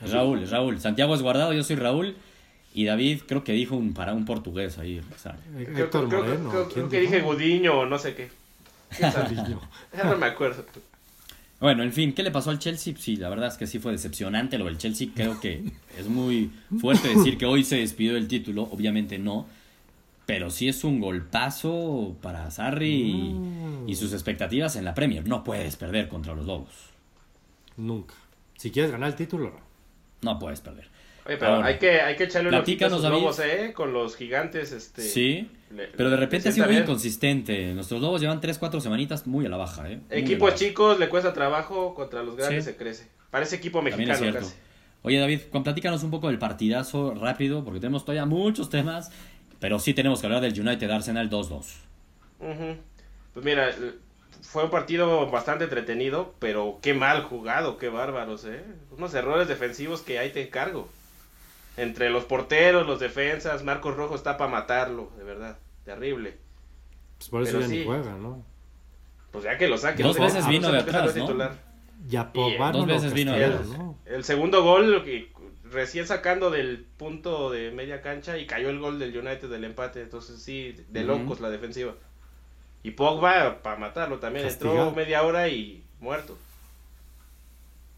es 0.02 0.10
Raúl, 0.12 0.42
es 0.42 0.50
Raúl. 0.50 0.80
Santiago 0.80 1.14
es 1.14 1.22
guardado, 1.22 1.52
yo 1.52 1.62
soy 1.62 1.76
Raúl 1.76 2.16
y 2.74 2.84
David 2.84 3.22
creo 3.26 3.44
que 3.44 3.52
dijo 3.52 3.76
un 3.76 3.94
para 3.94 4.12
un 4.12 4.24
portugués 4.24 4.76
ahí. 4.78 5.00
sea, 5.16 5.36
Creo, 5.56 5.84
Héctor 5.84 6.08
creo- 6.08 6.24
Moreno. 6.24 6.50
creo- 6.50 6.64
¿quién 6.68 6.74
creo 6.74 6.88
que 6.88 7.00
dije 7.00 7.20
Gudiño 7.20 7.78
o 7.78 7.86
no 7.86 7.98
sé 7.98 8.14
qué. 8.14 8.28
Ya 9.96 10.04
no 10.04 10.16
me 10.16 10.26
acuerdo. 10.26 10.64
Bueno, 11.60 11.82
en 11.82 11.92
fin, 11.92 12.14
¿qué 12.14 12.22
le 12.22 12.30
pasó 12.30 12.50
al 12.50 12.58
Chelsea? 12.58 12.94
Sí, 12.98 13.16
la 13.16 13.28
verdad 13.28 13.48
es 13.48 13.56
que 13.56 13.66
sí 13.66 13.78
fue 13.78 13.92
decepcionante 13.92 14.56
lo 14.58 14.64
del 14.64 14.78
Chelsea. 14.78 15.08
Creo 15.14 15.38
que 15.40 15.62
es 15.98 16.08
muy 16.08 16.50
fuerte 16.80 17.08
decir 17.14 17.36
que 17.36 17.44
hoy 17.46 17.62
se 17.64 17.76
despidió 17.76 18.14
del 18.14 18.28
título. 18.28 18.62
Obviamente 18.72 19.18
no. 19.18 19.46
Pero 20.26 20.50
sí 20.50 20.68
es 20.68 20.84
un 20.84 21.00
golpazo 21.00 22.16
para 22.22 22.50
Sarri 22.50 23.10
y, 23.10 23.32
Mm. 23.32 23.88
y 23.88 23.96
sus 23.96 24.12
expectativas 24.12 24.76
en 24.76 24.84
la 24.84 24.94
Premier. 24.94 25.26
No 25.26 25.42
puedes 25.44 25.76
perder 25.76 26.08
contra 26.08 26.34
los 26.34 26.46
Lobos. 26.46 26.68
Nunca. 27.76 28.14
Si 28.56 28.70
quieres 28.70 28.90
ganar 28.92 29.08
el 29.08 29.14
título, 29.16 29.50
no. 29.50 29.60
No 30.32 30.38
puedes 30.38 30.60
perder. 30.60 30.88
Oye, 31.26 31.36
pero 31.36 31.54
Ahora, 31.56 31.66
hay 31.68 31.78
que, 31.78 32.00
hay 32.00 32.16
que 32.16 32.24
echarle 32.24 32.48
un 32.48 32.54
ojito 32.56 32.86
a 32.86 32.88
David. 32.88 33.02
lobos, 33.08 33.38
¿eh? 33.40 33.72
Con 33.74 33.92
los 33.92 34.16
gigantes, 34.16 34.72
este... 34.72 35.02
Sí, 35.02 35.50
le- 35.70 35.88
pero 35.88 36.10
de 36.10 36.16
repente 36.16 36.48
ha 36.48 36.52
sido 36.52 36.66
muy 36.66 36.74
bien. 36.74 36.84
inconsistente. 36.84 37.72
Nuestros 37.74 38.00
Lobos 38.00 38.20
llevan 38.20 38.40
3-4 38.40 38.80
semanitas 38.80 39.26
muy 39.26 39.46
a 39.46 39.48
la 39.48 39.56
baja. 39.56 39.90
¿eh? 39.90 40.00
Muy 40.08 40.18
Equipos 40.18 40.54
chicos 40.54 40.98
le 40.98 41.08
cuesta 41.08 41.32
trabajo, 41.32 41.94
contra 41.94 42.22
los 42.22 42.36
grandes 42.36 42.64
Sí. 42.64 42.70
se 42.72 42.76
crece. 42.76 43.08
Parece 43.30 43.56
equipo 43.56 43.78
También 43.78 43.94
es 44.00 44.08
mexicano 44.08 44.32
cierto. 44.32 44.48
casi. 44.48 44.60
Oye, 45.02 45.18
David, 45.18 45.40
platícanos 45.62 46.02
un 46.02 46.10
poco 46.10 46.26
del 46.28 46.38
partidazo 46.38 47.14
rápido, 47.14 47.64
porque 47.64 47.80
tenemos 47.80 48.04
todavía 48.04 48.26
muchos 48.26 48.68
temas, 48.68 49.10
pero 49.60 49.78
sí 49.78 49.94
tenemos 49.94 50.20
que 50.20 50.26
hablar 50.26 50.40
del 50.40 50.58
United 50.58 50.90
Arsenal 50.90 51.30
2-2. 51.30 51.66
Ujú. 52.40 52.76
Pues 53.34 53.44
mira, 53.44 53.70
eh, 53.70 53.94
fue 54.42 54.64
un 54.64 54.70
partido 54.70 55.30
bastante 55.30 55.64
entretenido, 55.64 56.34
pero 56.38 56.78
qué 56.82 56.94
mal 56.94 57.22
jugado, 57.22 57.76
qué 57.76 57.88
bárbaros, 57.88 58.44
¿eh? 58.46 58.64
Unos 58.90 59.14
errores 59.14 59.46
defensivos 59.46 60.00
que 60.00 60.18
ahí 60.18 60.30
te 60.30 60.42
encargo. 60.42 60.88
Entre 61.76 62.10
los 62.10 62.24
porteros, 62.24 62.86
los 62.86 62.98
defensas, 62.98 63.62
Marcos 63.62 63.94
Rojo 63.96 64.14
está 64.16 64.36
para 64.36 64.50
matarlo, 64.50 65.10
de 65.16 65.24
verdad, 65.24 65.58
terrible. 65.84 66.36
Pues 67.18 67.28
por 67.28 67.42
eso 67.42 67.52
Pero 67.52 67.60
ya 67.60 67.68
sí. 67.68 67.78
ni 67.78 67.84
juega, 67.84 68.12
¿no? 68.16 68.42
Pues 69.30 69.44
ya 69.44 69.56
que 69.56 69.68
lo 69.68 69.78
saquen. 69.78 70.04
Dos 70.04 70.18
veces 70.18 70.46
vino 70.48 70.72
de 70.72 70.78
atrás, 70.78 71.14
¿no? 71.14 71.26
titular. 71.26 71.52
Y 72.10 72.16
a 72.16 72.32
Pogba 72.32 72.72
dos 72.72 72.86
veces 72.86 73.12
vino 73.12 73.32
de 73.32 73.44
atrás. 73.44 73.66
¿no? 73.66 73.96
El 74.06 74.24
segundo 74.24 74.62
gol, 74.64 75.04
que 75.04 75.30
recién 75.72 76.06
sacando 76.06 76.50
del 76.50 76.84
punto 76.96 77.50
de 77.50 77.70
media 77.70 78.02
cancha 78.02 78.38
y 78.38 78.46
cayó 78.46 78.70
el 78.70 78.78
gol 78.78 78.98
del 78.98 79.16
United 79.16 79.48
del 79.48 79.64
empate. 79.64 80.02
Entonces 80.02 80.42
sí, 80.42 80.76
de 80.88 81.04
locos 81.04 81.40
la 81.40 81.50
defensiva. 81.50 81.94
Y 82.82 82.92
Pogba 82.92 83.62
para 83.62 83.76
matarlo 83.76 84.18
también. 84.18 84.46
Entró 84.46 84.68
Castigado. 84.70 84.92
media 84.92 85.22
hora 85.22 85.48
y 85.48 85.82
muerto. 86.00 86.36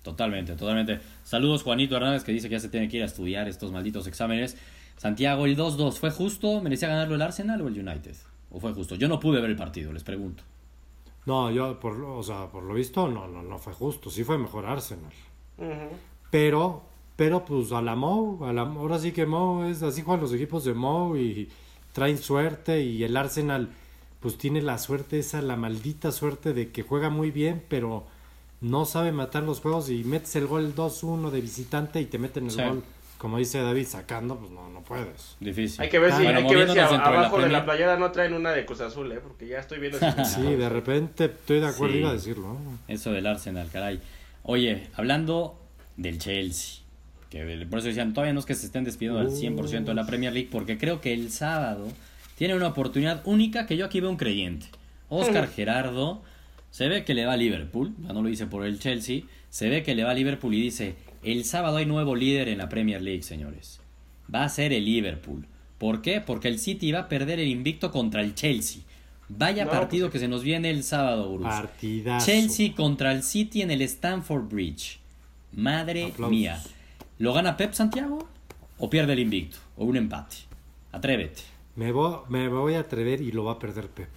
Totalmente, 0.02 0.54
totalmente. 0.56 1.00
Saludos 1.24 1.62
Juanito 1.62 1.96
Hernández 1.96 2.24
que 2.24 2.32
dice 2.32 2.48
que 2.48 2.54
ya 2.56 2.60
se 2.60 2.68
tiene 2.68 2.88
que 2.88 2.96
ir 2.96 3.02
a 3.04 3.06
estudiar 3.06 3.46
estos 3.48 3.70
malditos 3.70 4.06
exámenes. 4.08 4.56
Santiago, 4.96 5.46
el 5.46 5.56
2-2, 5.56 5.92
¿fue 5.98 6.10
justo? 6.10 6.60
¿Merecía 6.60 6.88
ganarlo 6.88 7.14
el 7.14 7.22
Arsenal 7.22 7.60
o 7.62 7.68
el 7.68 7.78
United? 7.78 8.16
¿O 8.50 8.60
fue 8.60 8.72
justo? 8.72 8.96
Yo 8.96 9.08
no 9.08 9.20
pude 9.20 9.40
ver 9.40 9.50
el 9.50 9.56
partido, 9.56 9.92
les 9.92 10.02
pregunto. 10.04 10.42
No, 11.24 11.50
yo, 11.52 11.78
por, 11.78 11.96
lo- 11.96 12.16
o 12.18 12.22
sea, 12.22 12.46
por 12.48 12.64
lo 12.64 12.74
visto, 12.74 13.06
no, 13.08 13.28
no, 13.28 13.42
no 13.42 13.58
fue 13.58 13.72
justo. 13.72 14.10
Sí 14.10 14.24
fue 14.24 14.38
mejor 14.38 14.66
Arsenal. 14.66 15.12
Pero, 16.30 16.84
pero 17.16 17.44
pues 17.44 17.72
a 17.72 17.82
la 17.82 17.94
Mou, 17.94 18.44
a 18.44 18.52
la, 18.52 18.62
ahora 18.62 18.98
sí 18.98 19.12
que 19.12 19.26
Mou 19.26 19.64
es 19.64 19.82
así 19.82 20.02
juegan 20.02 20.22
los 20.22 20.32
equipos 20.32 20.64
de 20.64 20.74
Mou 20.74 21.16
y 21.16 21.48
traen 21.92 22.18
suerte 22.18 22.82
y 22.82 23.04
el 23.04 23.16
Arsenal 23.16 23.70
pues 24.20 24.38
tiene 24.38 24.62
la 24.62 24.78
suerte 24.78 25.18
esa, 25.18 25.42
la 25.42 25.56
maldita 25.56 26.12
suerte 26.12 26.52
de 26.52 26.70
que 26.70 26.82
juega 26.82 27.10
muy 27.10 27.30
bien, 27.32 27.62
pero 27.68 28.04
no 28.60 28.84
sabe 28.84 29.10
matar 29.10 29.42
los 29.42 29.60
juegos 29.60 29.90
y 29.90 30.04
metes 30.04 30.36
el 30.36 30.46
gol 30.46 30.74
2-1 30.76 31.30
de 31.30 31.40
visitante 31.40 32.00
y 32.00 32.06
te 32.06 32.18
meten 32.18 32.44
el 32.44 32.50
Sí. 32.52 32.62
gol, 32.62 32.84
como 33.18 33.38
dice 33.38 33.60
David, 33.60 33.86
sacando, 33.88 34.36
pues 34.36 34.52
no, 34.52 34.68
no 34.70 34.80
puedes. 34.82 35.36
Difícil. 35.40 35.80
Hay 35.82 35.88
que 35.88 35.98
ver 35.98 36.12
si, 36.12 36.22
Bueno, 36.22 36.38
hay 36.38 36.46
que 36.46 36.54
ver 36.56 36.68
si 36.68 36.74
de 36.74 36.80
la 36.80 36.86
abajo 36.86 37.36
de 37.36 37.42
la, 37.42 37.48
Premier. 37.48 37.64
playera 37.64 37.96
no 37.98 38.12
traen 38.12 38.34
una 38.34 38.52
de 38.52 38.64
Cruz 38.64 38.80
Azul, 38.80 39.10
¿eh? 39.10 39.18
Porque 39.20 39.48
ya 39.48 39.58
estoy 39.58 39.80
viendo. 39.80 39.98
Sí, 40.24 40.42
de 40.42 40.68
repente 40.68 41.24
estoy 41.24 41.58
de 41.58 41.66
acuerdo, 41.66 41.94
Sí. 41.94 41.98
iba 42.00 42.10
a 42.10 42.12
decirlo. 42.14 42.56
Eso 42.86 43.10
del 43.10 43.26
Arsenal, 43.26 43.68
caray. 43.72 44.00
Oye, 44.44 44.88
hablando 44.94 45.56
del 45.96 46.18
Chelsea, 46.18 46.81
que 47.32 47.66
por 47.68 47.78
eso 47.78 47.88
decían, 47.88 48.12
todavía 48.12 48.34
no 48.34 48.40
es 48.40 48.46
que 48.46 48.54
se 48.54 48.66
estén 48.66 48.84
despidiendo 48.84 49.18
al 49.18 49.30
100% 49.30 49.84
de 49.84 49.94
la 49.94 50.06
Premier 50.06 50.32
League, 50.32 50.48
porque 50.52 50.76
creo 50.76 51.00
que 51.00 51.14
el 51.14 51.30
sábado 51.30 51.88
tiene 52.36 52.54
una 52.54 52.68
oportunidad 52.68 53.22
única 53.24 53.66
que 53.66 53.76
yo 53.76 53.86
aquí 53.86 54.00
veo 54.00 54.10
un 54.10 54.16
creyente. 54.18 54.66
Oscar 55.08 55.48
Gerardo 55.56 56.22
se 56.70 56.88
ve 56.88 57.04
que 57.04 57.14
le 57.14 57.24
va 57.24 57.32
a 57.32 57.36
Liverpool, 57.38 57.94
ya 58.06 58.12
no 58.12 58.22
lo 58.22 58.28
dice 58.28 58.46
por 58.46 58.66
el 58.66 58.78
Chelsea, 58.78 59.22
se 59.48 59.68
ve 59.70 59.82
que 59.82 59.94
le 59.94 60.04
va 60.04 60.10
a 60.10 60.14
Liverpool 60.14 60.54
y 60.54 60.60
dice, 60.60 60.94
el 61.22 61.44
sábado 61.44 61.78
hay 61.78 61.86
nuevo 61.86 62.14
líder 62.16 62.48
en 62.48 62.58
la 62.58 62.68
Premier 62.68 63.00
League, 63.00 63.22
señores. 63.22 63.80
Va 64.32 64.44
a 64.44 64.48
ser 64.48 64.72
el 64.72 64.84
Liverpool. 64.84 65.46
¿Por 65.78 66.02
qué? 66.02 66.20
Porque 66.20 66.48
el 66.48 66.58
City 66.58 66.92
va 66.92 67.00
a 67.00 67.08
perder 67.08 67.40
el 67.40 67.48
invicto 67.48 67.90
contra 67.90 68.22
el 68.22 68.34
Chelsea. 68.34 68.82
Vaya 69.28 69.64
No, 69.64 69.70
partido 69.70 70.06
pues- 70.06 70.12
que 70.12 70.18
se 70.20 70.28
nos 70.28 70.42
viene 70.42 70.68
el 70.70 70.82
sábado, 70.84 71.32
Bruce. 71.32 71.48
Partidazo. 71.48 72.26
Chelsea 72.26 72.74
contra 72.74 73.12
el 73.12 73.22
City 73.22 73.62
en 73.62 73.70
el 73.70 73.80
Stamford 73.82 74.48
Bridge. 74.50 74.98
Madre 75.54 76.04
Aplausos. 76.04 76.30
mía. 76.30 76.62
¿Lo 77.18 77.32
gana 77.32 77.56
Pep 77.56 77.72
Santiago? 77.72 78.26
¿O 78.78 78.90
pierde 78.90 79.12
el 79.12 79.20
invicto? 79.20 79.58
¿O 79.76 79.84
un 79.84 79.96
empate? 79.96 80.36
Atrévete. 80.92 81.42
Me 81.76 81.92
voy, 81.92 82.18
me 82.28 82.48
voy 82.48 82.74
a 82.74 82.80
atrever 82.80 83.20
y 83.20 83.32
lo 83.32 83.44
va 83.44 83.52
a 83.52 83.58
perder 83.58 83.88
Pep. 83.88 84.08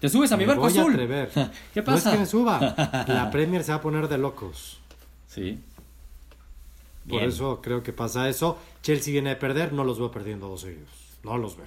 ¿Te 0.00 0.08
subes 0.08 0.32
a 0.32 0.36
mi 0.36 0.44
me 0.44 0.48
barco 0.48 0.62
voy 0.62 0.72
azul? 0.72 0.90
a 0.92 0.94
atrever. 0.94 1.28
¿Qué 1.74 1.82
No 1.82 1.94
es 1.94 2.02
pasa? 2.02 2.12
que 2.12 2.18
me 2.18 2.26
suba. 2.26 2.58
La 3.08 3.30
Premier 3.30 3.62
se 3.62 3.72
va 3.72 3.78
a 3.78 3.80
poner 3.82 4.08
de 4.08 4.18
locos. 4.18 4.80
Sí. 5.28 5.58
Por 7.08 7.18
Bien. 7.18 7.30
eso 7.30 7.60
creo 7.60 7.82
que 7.82 7.92
pasa 7.92 8.28
eso. 8.28 8.58
Chelsea 8.82 9.12
viene 9.12 9.32
a 9.32 9.38
perder, 9.38 9.72
no 9.72 9.84
los 9.84 9.98
veo 9.98 10.10
perdiendo 10.10 10.48
dos 10.48 10.62
seguidos. 10.62 10.88
No 11.22 11.36
los 11.36 11.56
veo. 11.56 11.66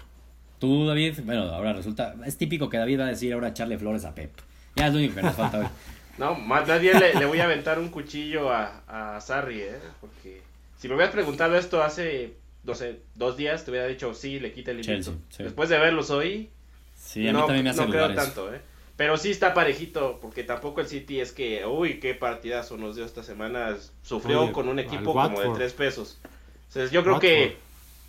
Tú, 0.59 0.85
David, 0.87 1.19
bueno, 1.25 1.43
ahora 1.43 1.73
resulta, 1.73 2.15
es 2.25 2.37
típico 2.37 2.69
que 2.69 2.77
David 2.77 3.01
va 3.01 3.05
a 3.05 3.09
decir 3.09 3.33
ahora 3.33 3.49
echarle 3.49 3.77
flores 3.77 4.05
a 4.05 4.15
Pep. 4.15 4.31
Ya 4.75 4.87
es 4.87 4.93
lo 4.93 4.99
único 4.99 5.15
que 5.15 5.21
nos 5.23 5.35
falta 5.35 5.59
hoy. 5.59 5.67
No, 6.15 6.35
más 6.35 6.67
le, 6.67 7.15
le 7.15 7.25
voy 7.25 7.39
a 7.39 7.45
aventar 7.45 7.79
un 7.79 7.89
cuchillo 7.89 8.51
a, 8.53 9.15
a 9.15 9.19
Sarri, 9.19 9.61
¿eh? 9.61 9.79
Porque 9.99 10.43
si 10.83 10.89
me 10.89 10.95
hubieras 10.95 11.13
preguntado 11.13 11.55
esto 11.55 11.81
hace, 11.81 12.33
no 12.65 12.75
sé, 12.75 12.99
dos 13.15 13.37
días, 13.37 13.63
te 13.63 13.71
hubiera 13.71 13.87
dicho 13.87 14.13
sí, 14.13 14.41
le 14.41 14.51
quita 14.51 14.71
el 14.71 14.79
invicto. 14.79 15.11
Chelsea, 15.11 15.13
sí. 15.29 15.43
Después 15.43 15.69
de 15.69 15.79
verlos 15.79 16.09
hoy, 16.09 16.49
Sí, 16.93 17.25
a 17.25 17.31
mí 17.31 17.39
no, 17.39 17.45
también 17.45 17.63
me 17.63 17.69
hace 17.69 17.85
no 17.85 17.89
creo 17.89 18.07
eso. 18.07 18.15
tanto, 18.15 18.53
¿eh? 18.53 18.59
Pero 18.97 19.15
sí 19.15 19.31
está 19.31 19.53
parejito, 19.53 20.19
porque 20.21 20.43
tampoco 20.43 20.81
el 20.81 20.87
City 20.87 21.21
es 21.21 21.31
que, 21.31 21.65
uy, 21.65 22.01
qué 22.01 22.15
partidazo 22.15 22.75
nos 22.75 22.97
dio 22.97 23.05
esta 23.05 23.23
semana. 23.23 23.77
Sufrió 24.01 24.51
con 24.51 24.67
un 24.67 24.77
equipo 24.77 25.13
como 25.13 25.39
de 25.39 25.51
tres 25.51 25.71
pesos. 25.71 26.19
Entonces 26.67 26.91
yo 26.91 27.01
creo 27.01 27.17
que 27.17 27.55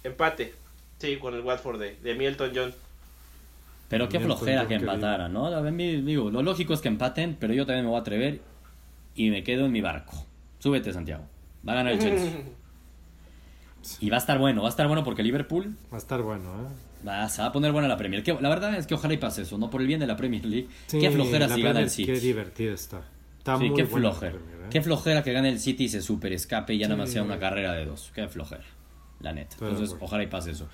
empate, 0.03 0.53
sí, 0.99 1.17
con 1.19 1.33
el 1.35 1.43
Watford 1.43 1.79
de, 1.79 1.95
de 2.03 2.15
Milton 2.17 2.51
John. 2.57 2.75
Pero 3.89 4.09
qué 4.09 4.19
flojera 4.19 4.67
que 4.67 4.75
empatara, 4.75 5.29
¿no? 5.29 5.63
Digo, 5.71 6.29
lo 6.29 6.43
lógico 6.43 6.75
es 6.75 6.81
que 6.81 6.89
empaten, 6.89 7.37
pero 7.39 7.55
yo 7.55 7.67
también 7.67 7.85
me 7.85 7.91
voy 7.91 7.99
a 7.99 8.01
atrever 8.01 8.41
y 9.15 9.31
me 9.31 9.45
quedo 9.45 9.67
en 9.67 9.71
mi 9.71 9.81
barco. 9.81 10.27
Súbete, 10.59 10.93
Santiago. 10.93 11.25
Va 11.67 11.75
a 11.75 11.77
ganar 11.77 11.93
el 11.93 11.99
Chelsea. 12.01 12.33
Y 14.01 14.11
va 14.11 14.17
a 14.17 14.21
estar 14.21 14.39
bueno, 14.39 14.63
va 14.63 14.69
a 14.69 14.71
estar 14.71 14.87
bueno 14.87 15.05
porque 15.05 15.23
Liverpool. 15.23 15.77
Va 15.93 15.97
a 15.97 15.99
estar 15.99 16.23
bueno, 16.23 16.45
¿eh? 16.45 17.07
Va, 17.07 17.29
se 17.29 17.43
va 17.43 17.49
a 17.49 17.53
poner 17.53 17.73
buena 17.73 17.89
la 17.89 17.97
Premier. 17.97 18.27
la 18.41 18.49
verdad 18.49 18.75
es 18.77 18.87
que 18.87 18.95
ojalá 18.95 19.15
y 19.15 19.19
pase 19.19 19.43
eso, 19.43 19.59
¿no? 19.59 19.71
Por 19.71 19.81
el 19.81 19.87
bien 19.87 20.01
de 20.01 20.07
la 20.07 20.17
Premier 20.17 20.45
League. 20.45 20.69
qué 20.91 21.11
flojera 21.11 21.49
si 21.49 21.63
gana 21.63 21.81
el 21.81 21.91
City. 21.91 22.13
Qué 22.13 22.21
divertido 22.21 22.75
está. 22.75 23.03
está 23.39 23.59
sí, 23.59 23.71
qué 23.77 23.85
flojera. 23.85 24.37
¿eh? 24.37 24.69
Qué 24.71 24.81
flojera 24.81 25.23
que 25.23 25.33
gane 25.33 25.51
el 25.51 25.61
City 25.61 25.85
y 25.85 25.89
se 25.89 26.01
super 26.01 26.33
escape 26.33 26.75
y 26.75 26.79
ya 26.79 26.89
nada 26.89 26.99
más 26.99 27.11
sea 27.11 27.23
una 27.23 27.39
carrera 27.39 27.73
de 27.75 27.85
dos. 27.85 28.11
Qué 28.15 28.27
flojera. 28.29 28.65
La 29.21 29.33
neta. 29.33 29.57
Entonces, 29.61 29.97
ojalá 30.01 30.23
y 30.23 30.29
pase 30.29 30.53
eso. 30.53 30.69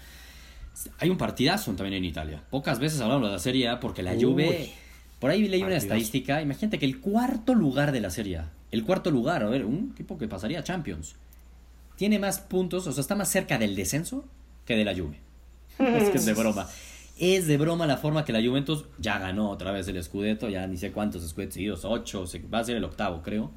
Hay 0.99 1.11
un 1.11 1.19
partidazo 1.19 1.73
también 1.73 1.95
en 1.95 2.05
Italia. 2.05 2.43
Pocas 2.49 2.79
veces 2.79 3.01
hablamos 3.01 3.27
de 3.27 3.33
la 3.33 3.39
Serie 3.39 3.69
A 3.69 3.81
porque 3.81 4.03
la 4.03 4.15
Juve... 4.15 4.73
Por 5.21 5.31
ahí 5.31 5.47
leí 5.47 5.63
una 5.63 5.77
estadística. 5.77 6.41
Imagínate 6.41 6.79
que 6.79 6.87
el 6.87 6.99
cuarto 6.99 7.55
lugar 7.55 7.93
de 7.93 8.01
la 8.01 8.09
Serie 8.09 8.39
A, 8.39 8.51
el 8.71 8.85
cuarto 8.85 9.11
lugar, 9.11 9.43
a 9.43 9.51
ver, 9.51 9.67
un 9.67 9.91
equipo 9.93 10.17
que 10.17 10.27
pasaría 10.27 10.61
a 10.61 10.65
Champions, 10.65 11.15
tiene 12.01 12.19
más 12.19 12.41
puntos, 12.41 12.87
o 12.87 12.93
sea, 12.93 13.03
está 13.03 13.15
más 13.15 13.31
cerca 13.31 13.59
del 13.59 13.77
descenso 13.77 14.25
que 14.65 14.75
de 14.75 14.87
la 14.87 14.95
Juve. 14.95 15.19
es 15.79 16.09
que 16.09 16.17
es 16.17 16.25
de 16.25 16.33
broma. 16.33 16.67
Es 17.19 17.47
de 17.47 17.59
broma 17.59 17.87
la 17.87 17.99
forma 17.99 18.25
que 18.25 18.33
la 18.33 18.41
Juventus 18.41 18.87
ya 18.97 19.19
ganó 19.19 19.51
otra 19.51 19.71
vez 19.71 19.87
el 19.87 20.03
Scudetto, 20.03 20.49
ya 20.49 20.67
ni 20.67 20.79
sé 20.79 20.93
cuántos 20.93 21.29
Scudettos 21.29 21.53
seguidos, 21.57 21.85
ocho, 21.85 22.25
va 22.51 22.61
a 22.61 22.65
ser 22.65 22.79
el 22.79 22.85
octavo, 22.85 23.21
creo. 23.23 23.51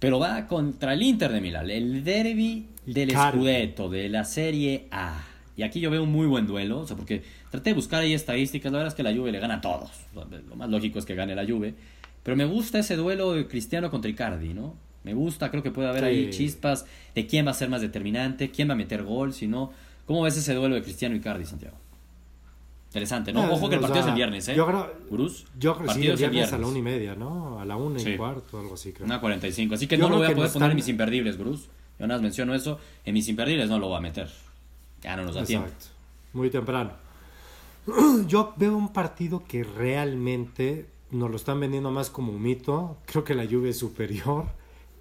Pero 0.00 0.18
va 0.18 0.48
contra 0.48 0.94
el 0.94 1.02
Inter 1.04 1.30
de 1.30 1.40
Milán, 1.40 1.70
el 1.70 2.02
derby 2.02 2.70
del 2.86 3.12
Scudetto, 3.12 3.88
de 3.88 4.08
la 4.08 4.24
Serie 4.24 4.88
A. 4.90 5.24
Y 5.56 5.62
aquí 5.62 5.78
yo 5.78 5.92
veo 5.92 6.02
un 6.02 6.10
muy 6.10 6.26
buen 6.26 6.48
duelo, 6.48 6.80
o 6.80 6.86
sea, 6.88 6.96
porque 6.96 7.22
traté 7.52 7.70
de 7.70 7.74
buscar 7.74 8.00
ahí 8.00 8.14
estadísticas, 8.14 8.72
la 8.72 8.78
verdad 8.78 8.92
es 8.92 8.96
que 8.96 9.04
la 9.04 9.14
Juve 9.14 9.30
le 9.30 9.38
gana 9.38 9.54
a 9.54 9.60
todos. 9.60 9.92
Lo 10.12 10.56
más 10.56 10.68
lógico 10.70 10.98
es 10.98 11.04
que 11.04 11.14
gane 11.14 11.36
la 11.36 11.46
Juve. 11.46 11.76
Pero 12.24 12.36
me 12.36 12.46
gusta 12.46 12.80
ese 12.80 12.96
duelo 12.96 13.34
de 13.34 13.46
Cristiano 13.46 13.92
contra 13.92 14.10
Icardi, 14.10 14.54
¿no? 14.54 14.74
Me 15.04 15.14
gusta, 15.14 15.50
creo 15.50 15.62
que 15.62 15.70
puede 15.70 15.88
haber 15.88 16.04
ahí 16.04 16.30
chispas 16.30 16.86
de 17.14 17.26
quién 17.26 17.46
va 17.46 17.50
a 17.50 17.54
ser 17.54 17.68
más 17.68 17.82
determinante, 17.82 18.50
quién 18.50 18.68
va 18.68 18.72
a 18.72 18.76
meter 18.76 19.04
gol, 19.04 19.32
si 19.32 19.46
no. 19.46 19.70
¿Cómo 20.06 20.22
ves 20.22 20.36
ese 20.36 20.54
duelo 20.54 20.74
de 20.74 20.82
Cristiano 20.82 21.14
Icardi, 21.14 21.44
Santiago? 21.44 21.76
Interesante, 22.88 23.32
¿no? 23.32 23.52
Ojo 23.52 23.68
que 23.68 23.74
el 23.74 23.80
partido 23.80 24.00
es 24.00 24.06
el 24.06 24.14
viernes, 24.14 24.48
¿eh? 24.48 24.54
Yo 24.54 24.66
creo, 24.66 24.92
Cruz. 25.08 25.46
Yo 25.58 25.76
creo 25.76 25.92
sí, 25.92 26.06
el 26.06 26.16
viernes, 26.16 26.52
a 26.52 26.58
la 26.58 26.66
una 26.66 26.78
y 26.78 26.82
media, 26.82 27.14
¿no? 27.14 27.60
A 27.60 27.64
la 27.64 27.76
una 27.76 28.00
y 28.00 28.16
cuarto, 28.16 28.60
algo 28.60 28.74
así, 28.74 28.92
creo. 28.92 29.06
Una 29.06 29.20
cuarenta 29.20 29.46
y 29.48 29.52
cinco. 29.52 29.74
Así 29.74 29.86
que 29.86 29.96
no 29.98 30.08
lo 30.08 30.18
voy 30.18 30.26
a 30.26 30.34
poder 30.34 30.52
poner 30.52 30.70
en 30.70 30.76
mis 30.76 30.88
imperdibles, 30.88 31.36
Bruce. 31.36 31.66
Yo 31.98 32.06
nada 32.06 32.18
más 32.18 32.22
menciono 32.22 32.54
eso. 32.54 32.78
En 33.04 33.14
mis 33.14 33.28
imperdibles 33.28 33.68
no 33.68 33.78
lo 33.78 33.88
voy 33.88 33.98
a 33.98 34.00
meter. 34.00 34.30
Ya 35.02 35.16
no 35.16 35.24
nos 35.24 35.34
da 35.34 35.42
Exacto. 35.42 35.66
tiempo 35.66 35.94
muy 36.34 36.50
temprano. 36.50 36.92
Yo 38.26 38.54
veo 38.56 38.76
un 38.76 38.92
partido 38.92 39.44
que 39.46 39.64
realmente 39.64 40.86
nos 41.10 41.30
lo 41.30 41.36
están 41.36 41.60
vendiendo 41.60 41.90
más 41.90 42.10
como 42.10 42.32
un 42.32 42.42
mito. 42.42 42.98
Creo 43.06 43.24
que 43.24 43.34
la 43.34 43.44
lluvia 43.44 43.70
es 43.70 43.78
superior. 43.78 44.46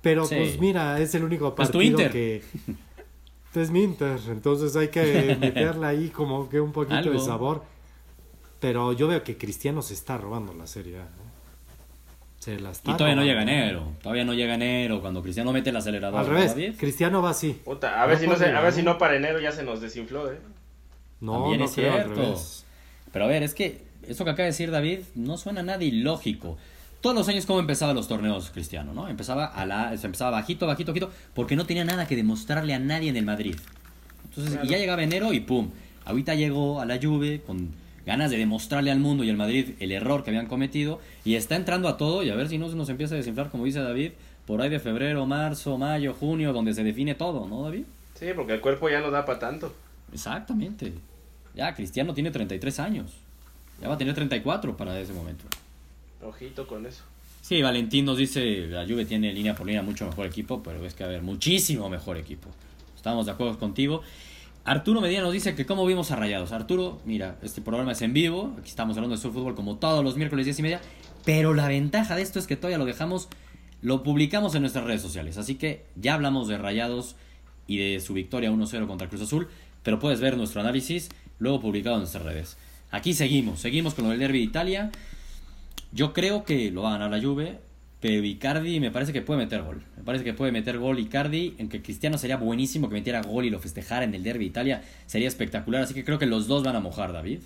Pero 0.04 0.28
pues 0.28 0.60
mira, 0.60 1.00
es 1.00 1.16
el 1.16 1.24
único 1.24 1.56
pues 1.56 1.70
partido 1.70 1.98
que... 2.12 2.44
Es 3.56 3.70
mi 3.70 3.84
Inter, 3.84 4.20
entonces 4.30 4.76
hay 4.76 4.88
que 4.88 5.38
meterle 5.40 5.86
ahí 5.86 6.10
como 6.10 6.50
que 6.50 6.60
un 6.60 6.72
poquito 6.72 7.12
de 7.12 7.20
sabor. 7.20 7.64
Pero 8.60 8.94
yo 8.94 9.08
veo 9.08 9.24
que 9.24 9.38
Cristiano 9.38 9.82
se 9.82 9.94
está 9.94 10.18
robando 10.18 10.54
la 10.54 10.68
serie. 10.68 10.98
¿eh? 10.98 11.06
Se 12.40 12.60
la 12.60 12.72
está 12.72 12.92
y 12.92 12.94
todavía 12.96 13.16
no 13.16 13.24
llega 13.24 13.44
enero. 13.44 13.92
Todavía 14.02 14.26
no 14.26 14.34
llega 14.34 14.56
enero. 14.56 15.02
Cuando 15.02 15.22
Cristiano 15.22 15.54
mete 15.54 15.70
el 15.70 15.76
acelerador. 15.76 16.20
Al 16.20 16.26
revés, 16.26 16.76
Cristiano 16.78 17.22
va 17.22 17.30
así. 17.30 17.62
a, 17.66 18.06
ver 18.06 18.18
si 18.18 18.28
no 18.28 18.34
a 18.34 18.62
ver 18.62 18.74
si 18.74 18.84
no 18.84 18.98
para 18.98 19.16
enero 19.16 19.40
ya 19.40 19.52
se 19.52 19.64
nos 19.64 19.80
desinfló, 19.80 20.32
¿eh? 20.32 20.40
No, 21.22 21.56
no 21.56 21.66
es 21.66 21.72
cierto. 21.72 22.36
Pero 23.12 23.26
a 23.26 23.28
ver, 23.28 23.44
es 23.44 23.54
que 23.54 23.84
eso 24.08 24.26
que 24.26 24.32
acaba 24.32 24.44
de 24.44 24.52
decir 24.52 24.72
David 24.72 25.02
no 25.16 25.38
suena 25.38 25.62
nada 25.62 25.84
ilógico. 25.84 26.58
Todos 27.04 27.18
los 27.18 27.28
años, 27.28 27.46
¿cómo 27.46 27.60
empezaban 27.60 27.98
los 27.98 28.08
torneos 28.08 28.50
cristiano? 28.52 28.94
¿no? 28.94 29.10
Empezaba, 29.10 29.48
a 29.48 29.66
la, 29.66 29.94
empezaba 29.94 30.32
bajito, 30.32 30.66
bajito, 30.66 30.94
bajito, 30.94 31.12
porque 31.34 31.58
no 31.58 31.66
tenía 31.66 31.84
nada 31.84 32.08
que 32.08 32.16
demostrarle 32.16 32.74
a 32.74 32.80
nadie 32.80 33.10
en 33.10 33.18
el 33.18 33.26
Madrid. 33.26 33.58
Entonces, 34.24 34.58
y 34.64 34.70
ya 34.70 34.78
llegaba 34.78 35.04
enero 35.04 35.34
y 35.34 35.42
pum. 35.42 35.70
Ahorita 36.06 36.34
llegó 36.34 36.80
a 36.80 36.86
la 36.86 36.98
Juve 37.02 37.42
con 37.46 37.72
ganas 38.06 38.32
de 38.32 38.38
demostrarle 38.38 38.90
al 38.90 39.00
mundo 39.00 39.26
y 39.26 39.30
al 39.30 39.36
Madrid 39.36 39.72
el 39.82 39.92
error 39.92 40.24
que 40.24 40.30
habían 40.30 40.48
cometido 40.48 41.02
y 41.26 41.36
está 41.36 41.58
entrando 41.58 41.90
a 41.90 41.98
todo 41.98 42.24
y 42.24 42.30
a 42.30 42.36
ver 42.36 42.48
si 42.48 42.58
no 42.58 42.70
se 42.70 42.78
nos 42.78 42.88
empieza 42.88 43.16
a 43.16 43.18
desinflar, 43.18 43.50
como 43.50 43.66
dice 43.66 43.82
David, 43.82 44.14
por 44.46 44.62
ahí 44.62 44.70
de 44.70 44.80
febrero, 44.80 45.26
marzo, 45.26 45.78
mayo, 45.78 46.14
junio, 46.14 46.54
donde 46.54 46.74
se 46.74 46.86
define 46.86 47.16
todo, 47.16 47.50
¿no, 47.50 47.64
David? 47.64 47.84
Sí, 48.18 48.28
porque 48.34 48.54
el 48.54 48.62
cuerpo 48.62 48.90
ya 48.90 49.02
no 49.02 49.12
da 49.12 49.26
para 49.26 49.40
tanto. 49.40 49.76
Exactamente. 50.14 50.94
Ya, 51.54 51.76
Cristiano 51.76 52.14
tiene 52.14 52.32
33 52.32 52.80
años. 52.80 53.12
Ya 53.82 53.90
va 53.90 53.96
a 53.96 53.98
tener 53.98 54.16
34 54.16 54.78
para 54.78 54.98
ese 54.98 55.12
momento. 55.12 55.44
Ojito 56.26 56.68
con 56.68 56.86
eso. 56.86 57.04
Sí, 57.42 57.62
Valentín 57.62 58.06
nos 58.06 58.18
dice, 58.18 58.68
la 58.68 58.86
Juve 58.86 59.06
tiene 59.06 59.34
línea 59.34 59.54
por 59.54 59.68
línea 59.68 59.82
mucho 59.82 60.06
mejor 60.06 60.26
equipo, 60.26 60.64
pero 60.64 60.86
es 60.86 60.94
que 60.94 61.04
a 61.04 61.08
ver, 61.08 61.22
muchísimo 61.22 61.90
mejor 61.90 62.18
equipo. 62.18 62.50
Estamos 62.96 63.26
de 63.26 63.34
acuerdo 63.34 63.60
contigo. 63.60 64.02
Arturo 64.66 65.02
Medina 65.02 65.24
nos 65.24 65.34
dice 65.34 65.56
que 65.56 65.66
cómo 65.66 65.86
vimos 65.86 66.12
a 66.12 66.16
Rayados. 66.16 66.54
Arturo, 66.54 67.02
mira, 67.04 67.38
este 67.42 67.62
programa 67.62 67.92
es 67.92 68.02
en 68.02 68.14
vivo, 68.14 68.56
aquí 68.58 68.70
estamos 68.70 68.96
hablando 68.96 69.18
de 69.18 69.22
sur 69.22 69.34
fútbol 69.34 69.56
como 69.56 69.76
todos 69.76 70.06
los 70.06 70.16
miércoles 70.16 70.46
10 70.46 70.60
y 70.60 70.62
media, 70.62 70.82
pero 71.26 71.54
la 71.54 71.68
ventaja 71.68 72.16
de 72.16 72.22
esto 72.22 72.40
es 72.40 72.48
que 72.48 72.56
todavía 72.56 72.78
lo 72.78 72.86
dejamos, 72.86 73.28
lo 73.82 74.04
publicamos 74.04 74.56
en 74.56 74.62
nuestras 74.62 74.86
redes 74.86 75.02
sociales, 75.02 75.38
así 75.38 75.56
que 75.56 75.84
ya 75.98 76.14
hablamos 76.14 76.48
de 76.48 76.58
Rayados 76.58 77.18
y 77.68 77.78
de 77.78 78.00
su 78.00 78.14
victoria 78.14 78.52
1-0 78.52 78.88
contra 78.88 79.10
Cruz 79.10 79.22
Azul, 79.24 79.50
pero 79.84 80.00
puedes 80.00 80.22
ver 80.22 80.38
nuestro 80.38 80.62
análisis 80.62 81.10
luego 81.40 81.60
publicado 81.60 81.98
en 81.98 82.04
nuestras 82.04 82.24
redes. 82.24 82.56
Aquí 82.90 83.14
seguimos, 83.14 83.60
seguimos 83.60 83.96
con 83.96 84.06
lo 84.06 84.12
del 84.12 84.20
Derby 84.20 84.38
de 84.38 84.46
Italia. 84.46 84.92
Yo 85.94 86.12
creo 86.12 86.44
que 86.44 86.72
lo 86.72 86.82
va 86.82 86.90
a 86.90 86.94
ganar 86.94 87.12
la 87.12 87.22
Juve, 87.22 87.60
pero 88.02 88.26
Icardi 88.26 88.80
me 88.80 88.90
parece 88.90 89.14
que 89.14 89.22
puede 89.22 89.40
meter 89.40 89.62
gol. 89.62 89.84
Me 89.96 90.04
parece 90.04 90.24
que 90.24 90.34
puede 90.34 90.52
meter 90.52 90.80
gol 90.80 90.98
Icardi, 90.98 91.56
en 91.60 91.70
que 91.70 91.82
Cristiano 91.82 92.18
sería 92.18 92.38
buenísimo 92.38 92.90
que 92.90 92.96
metiera 92.96 93.22
gol 93.22 93.46
y 93.46 93.50
lo 93.50 93.60
festejara 93.60 94.04
en 94.04 94.14
el 94.16 94.24
Derby 94.24 94.46
de 94.46 94.50
Italia, 94.50 94.84
sería 95.06 95.28
espectacular, 95.28 95.84
así 95.84 95.94
que 95.94 96.04
creo 96.04 96.18
que 96.18 96.26
los 96.26 96.48
dos 96.48 96.64
van 96.64 96.76
a 96.76 96.80
mojar, 96.80 97.14
David. 97.14 97.40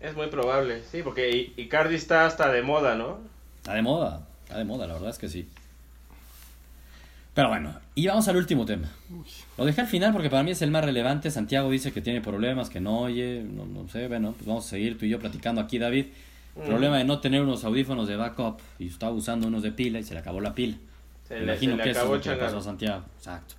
Es 0.00 0.14
muy 0.14 0.28
probable, 0.28 0.82
sí, 0.90 1.00
porque 1.02 1.52
Icardi 1.56 1.94
está 1.94 2.26
hasta 2.26 2.52
de 2.52 2.62
moda, 2.62 2.94
¿no? 2.94 3.18
Está 3.58 3.74
de 3.74 3.82
moda, 3.82 4.26
está 4.44 4.58
de 4.58 4.64
moda, 4.64 4.86
la 4.86 4.94
verdad 4.94 5.10
es 5.10 5.18
que 5.18 5.28
sí. 5.28 5.48
Pero 7.32 7.48
bueno, 7.48 7.74
y 7.94 8.06
vamos 8.06 8.28
al 8.28 8.36
último 8.36 8.66
tema. 8.66 8.90
Lo 9.56 9.64
dejé 9.64 9.80
al 9.80 9.86
final 9.86 10.12
porque 10.12 10.28
para 10.28 10.42
mí 10.42 10.50
es 10.50 10.62
el 10.62 10.70
más 10.70 10.84
relevante. 10.84 11.30
Santiago 11.30 11.70
dice 11.70 11.92
que 11.92 12.00
tiene 12.00 12.20
problemas, 12.20 12.68
que 12.68 12.80
no 12.80 13.00
oye, 13.00 13.42
no, 13.42 13.64
no 13.66 13.88
sé, 13.88 14.08
bueno, 14.08 14.32
pues 14.32 14.46
vamos 14.46 14.66
a 14.66 14.70
seguir 14.70 14.98
tú 14.98 15.06
y 15.06 15.10
yo 15.10 15.18
platicando 15.18 15.60
aquí, 15.60 15.78
David. 15.78 16.06
Mm. 16.56 16.66
Problema 16.66 16.98
de 16.98 17.04
no 17.04 17.20
tener 17.20 17.42
unos 17.42 17.64
audífonos 17.64 18.08
de 18.08 18.16
backup 18.16 18.60
y 18.78 18.88
estaba 18.88 19.12
usando 19.12 19.46
unos 19.46 19.62
de 19.62 19.72
pila 19.72 19.98
y 19.98 20.04
se 20.04 20.14
le 20.14 20.20
acabó 20.20 20.40
la 20.40 20.54
pila. 20.54 20.76
Se 21.26 21.38
le, 21.38 21.44
Imagino 21.44 21.76
que 21.76 21.90
acabó 21.90 22.16
eso 22.16 22.38
pasó 22.38 22.58
a 22.58 22.62
Santiago. 22.62 23.04
Exacto. 23.18 23.54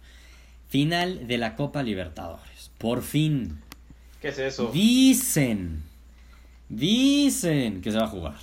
Final 0.67 1.27
de 1.27 1.37
la 1.37 1.55
Copa 1.55 1.83
Libertadores. 1.83 2.71
Por 2.77 3.01
fin. 3.01 3.61
¿Qué 4.21 4.29
es 4.29 4.39
eso? 4.39 4.71
Dicen, 4.71 5.83
dicen 6.69 7.81
que 7.81 7.91
se 7.91 7.97
va 7.97 8.05
a 8.05 8.07
jugar. 8.07 8.35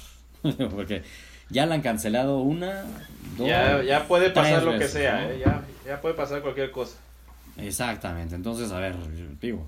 porque 0.70 1.02
ya 1.50 1.66
la 1.66 1.74
han 1.74 1.82
cancelado 1.82 2.40
una, 2.40 2.84
dos. 3.36 3.48
Ya, 3.48 3.82
ya 3.82 4.06
puede 4.06 4.30
pasar 4.30 4.62
lo 4.62 4.78
que 4.78 4.88
sea, 4.88 5.30
¿eh? 5.30 5.40
ya, 5.44 5.64
ya 5.86 6.00
puede 6.00 6.14
pasar 6.14 6.42
cualquier 6.42 6.70
cosa. 6.70 6.96
Exactamente, 7.56 8.34
entonces, 8.34 8.70
a 8.70 8.78
ver, 8.78 8.94
digo, 9.40 9.66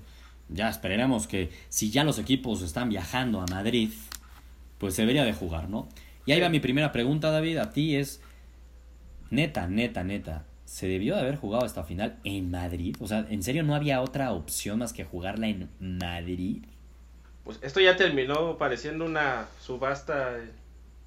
ya 0.49 0.69
esperaremos 0.69 1.27
que 1.27 1.51
si 1.69 1.91
ya 1.91 2.03
los 2.03 2.19
equipos 2.19 2.61
están 2.61 2.89
viajando 2.89 3.41
a 3.41 3.47
Madrid, 3.47 3.89
pues 4.81 4.95
se 4.95 5.03
debería 5.03 5.23
de 5.23 5.31
jugar, 5.31 5.69
¿no? 5.69 5.87
Y 6.25 6.31
ahí 6.31 6.41
va 6.41 6.49
mi 6.49 6.59
primera 6.59 6.91
pregunta, 6.91 7.29
David, 7.29 7.57
a 7.57 7.69
ti 7.69 7.95
es, 7.95 8.19
neta, 9.29 9.67
neta, 9.67 10.03
neta, 10.03 10.45
¿se 10.65 10.87
debió 10.87 11.13
de 11.13 11.21
haber 11.21 11.35
jugado 11.35 11.67
esta 11.67 11.83
final 11.83 12.17
en 12.23 12.49
Madrid? 12.49 12.95
O 12.99 13.07
sea, 13.07 13.27
¿en 13.29 13.43
serio 13.43 13.61
no 13.61 13.75
había 13.75 14.01
otra 14.01 14.31
opción 14.31 14.79
más 14.79 14.91
que 14.91 15.05
jugarla 15.05 15.49
en 15.49 15.69
Madrid? 15.79 16.63
Pues 17.43 17.59
esto 17.61 17.79
ya 17.79 17.95
terminó 17.95 18.57
pareciendo 18.57 19.05
una 19.05 19.45
subasta 19.59 20.39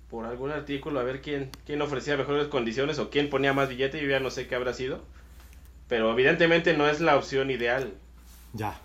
por 0.08 0.24
algún 0.24 0.52
artículo 0.52 1.00
a 1.00 1.02
ver 1.02 1.20
quién, 1.20 1.50
quién 1.66 1.82
ofrecía 1.82 2.16
mejores 2.16 2.46
condiciones 2.46 3.00
o 3.00 3.10
quién 3.10 3.28
ponía 3.28 3.54
más 3.54 3.68
billete, 3.68 4.00
yo 4.00 4.08
ya 4.08 4.20
no 4.20 4.30
sé 4.30 4.46
qué 4.46 4.54
habrá 4.54 4.72
sido. 4.72 5.02
Pero 5.88 6.12
evidentemente 6.12 6.76
no 6.76 6.88
es 6.88 7.00
la 7.00 7.16
opción 7.16 7.50
ideal. 7.50 7.92
Ya. 8.52 8.78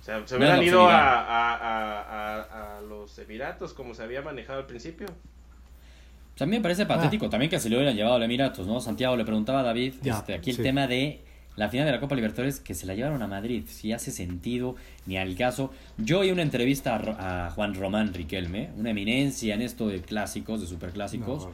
O 0.00 0.02
sea, 0.02 0.26
se 0.26 0.36
hubieran 0.36 0.62
ido 0.62 0.88
a, 0.88 1.20
a, 1.20 2.78
a, 2.78 2.80
los 2.80 3.18
Emiratos 3.18 3.74
como 3.74 3.94
se 3.94 4.02
había 4.02 4.22
manejado 4.22 4.60
al 4.60 4.66
principio. 4.66 5.06
También 6.36 6.62
me 6.62 6.62
parece 6.62 6.86
patético 6.86 7.28
también 7.28 7.50
que 7.50 7.60
se 7.60 7.68
le 7.68 7.76
hubieran 7.76 7.94
llevado 7.94 8.14
a 8.14 8.18
los 8.18 8.24
Emiratos, 8.24 8.66
¿no? 8.66 8.80
Santiago 8.80 9.14
le 9.14 9.24
preguntaba 9.24 9.60
a 9.60 9.62
David 9.62 9.94
este, 10.02 10.34
aquí 10.34 10.50
el 10.50 10.56
tema 10.56 10.86
de 10.86 11.20
la 11.56 11.68
final 11.68 11.84
de 11.84 11.92
la 11.92 12.00
Copa 12.00 12.14
Libertadores 12.14 12.60
que 12.60 12.72
se 12.72 12.86
la 12.86 12.94
llevaron 12.94 13.20
a 13.22 13.26
Madrid. 13.26 13.64
Si 13.68 13.92
hace 13.92 14.10
sentido, 14.10 14.76
ni 15.04 15.18
al 15.18 15.36
caso. 15.36 15.70
Yo 15.98 16.20
oí 16.20 16.30
una 16.30 16.40
entrevista 16.40 16.96
a, 16.96 17.50
Juan 17.50 17.74
Román 17.74 18.14
Riquelme, 18.14 18.70
una 18.78 18.90
eminencia 18.90 19.54
en 19.54 19.60
esto 19.60 19.88
de 19.88 20.00
clásicos, 20.00 20.62
de 20.62 20.66
superclásicos. 20.66 21.48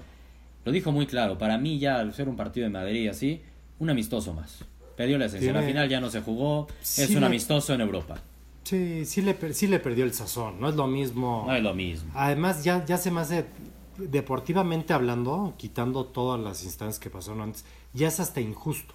Lo 0.65 0.71
dijo 0.71 0.93
muy 0.93 1.07
claro. 1.07 1.37
Para 1.37 1.59
mí, 1.59 1.81
ya 1.81 1.99
al 1.99 2.15
ser 2.15 2.29
un 2.29 2.37
partido 2.37 2.65
de 2.65 2.71
Madrid 2.71 3.09
así, 3.09 3.43
un 3.81 3.91
amistoso 3.91 4.35
más. 4.35 4.65
Perdió 4.97 5.19
la 5.19 5.27
esencia. 5.27 5.53
La 5.53 5.63
final 5.63 5.89
ya 5.89 6.01
no 6.01 6.11
se 6.11 6.21
jugó. 6.21 6.69
es 6.81 7.11
un 7.11 7.25
amistoso 7.25 7.75
en 7.75 7.81
Europa. 7.81 8.23
Sí, 8.67 9.05
sí 9.05 9.23
le, 9.23 9.37
sí 9.55 9.69
le 9.69 9.79
perdió 9.79 10.05
el 10.05 10.13
sazón. 10.13 10.61
No 10.61 10.69
es 10.69 10.75
lo 10.75 10.89
mismo. 10.89 11.45
No 11.47 11.55
es 11.55 11.63
lo 11.63 11.73
mismo. 11.73 12.11
Además, 12.17 12.65
ya, 12.65 12.85
ya 12.85 12.99
se 12.99 13.13
me 13.13 13.21
hace 13.21 13.47
deportivamente 13.97 14.93
hablando, 14.93 15.55
quitando 15.57 16.05
todas 16.05 16.41
las 16.41 16.65
instancias 16.65 16.99
que 16.99 17.09
pasaron 17.09 17.43
antes, 17.43 17.65
ya 17.93 18.09
es 18.09 18.19
hasta 18.19 18.41
injusto. 18.41 18.93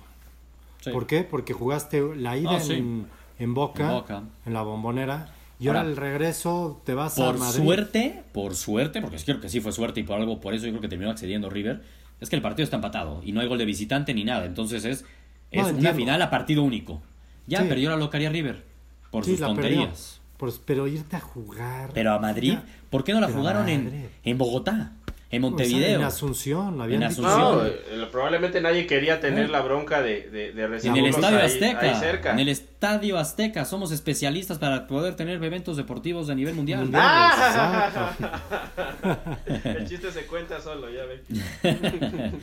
¿Por 0.92 1.08
qué? 1.08 1.24
Porque 1.24 1.54
jugaste 1.54 2.04
la 2.18 2.36
ida 2.36 2.62
en, 2.68 3.08
Boca, 3.54 4.04
en, 4.46 4.54
la 4.54 4.62
bombonera, 4.62 5.34
y 5.58 5.70
ahora, 5.70 5.84
el 5.84 5.96
regreso 5.96 6.82
te 6.86 6.94
vas 6.94 7.18
a 7.18 7.32
Madrid. 7.32 7.38
Por 7.40 7.66
suerte, 7.66 8.24
por 8.34 8.56
suerte, 8.56 9.02
porque 9.02 9.18
creo 9.24 9.40
que 9.40 9.48
sí 9.48 9.62
fue 9.62 9.72
suerte 9.72 10.02
y 10.02 10.04
por 10.04 10.20
algo, 10.20 10.42
por 10.42 10.54
eso 10.54 10.66
yo 10.66 10.72
creo 10.74 10.82
que 10.82 10.90
terminó 10.90 11.12
accediendo 11.12 11.50
River, 11.50 11.82
es 12.20 12.30
que 12.30 12.36
el 12.36 12.42
partido 12.42 12.66
está 12.66 12.76
empatado 12.76 13.22
y 13.24 13.32
no 13.32 13.40
hay 13.40 13.48
gol 13.48 13.58
de 13.58 13.66
visitante 13.66 14.14
ni 14.14 14.26
nada. 14.26 14.46
Entonces 14.46 14.84
es, 14.84 15.06
es 15.50 15.72
una 15.72 15.94
final 15.94 16.22
a 16.22 16.30
partido 16.30 16.62
único. 16.62 17.02
Ya 17.48 17.64
perdió 17.64 17.90
la 17.90 17.96
locaría 17.96 18.30
River 18.30 18.71
por 19.12 19.26
sus 19.26 19.40
tonterías. 19.40 20.22
pero 20.66 20.88
irte 20.88 21.16
a 21.16 21.20
jugar. 21.20 21.92
Pero 21.94 22.14
a 22.14 22.20
Madrid, 22.20 22.58
¿por 22.90 23.04
qué 23.04 23.14
no 23.14 23.22
la 23.22 23.30
jugaron 23.30 23.70
en, 23.70 24.10
en 24.24 24.38
Bogotá? 24.38 24.94
En 25.32 25.42
Montevideo. 25.42 26.00
en 26.00 26.04
Asunción, 26.04 26.82
habían 26.82 27.04
en 27.04 27.08
Asunción. 27.08 27.40
No, 27.40 27.66
eh, 27.66 28.08
probablemente 28.12 28.60
nadie 28.60 28.86
quería 28.86 29.22
tener 29.22 29.50
la 29.50 29.62
bronca 29.62 30.02
de, 30.02 30.30
de, 30.30 30.52
de 30.52 30.64
En 30.84 30.98
el 30.98 31.06
Estadio 31.06 31.40
Azteca. 31.40 32.34
En 32.34 32.40
el 32.40 32.50
Estadio 32.50 33.18
Azteca. 33.18 33.64
Somos 33.64 33.94
especialistas 33.94 34.60
para 34.60 34.88
poder 34.88 35.16
tener 35.16 35.42
eventos 35.42 35.78
deportivos 35.78 36.28
de 36.28 36.36
nivel 36.36 36.54
mundial. 36.54 36.90
¡Ah! 36.94 38.14
el 39.46 39.88
chiste 39.88 40.12
se 40.12 40.26
cuenta 40.26 40.60
solo, 40.60 40.90
ya 40.90 41.06
ven. 41.06 41.22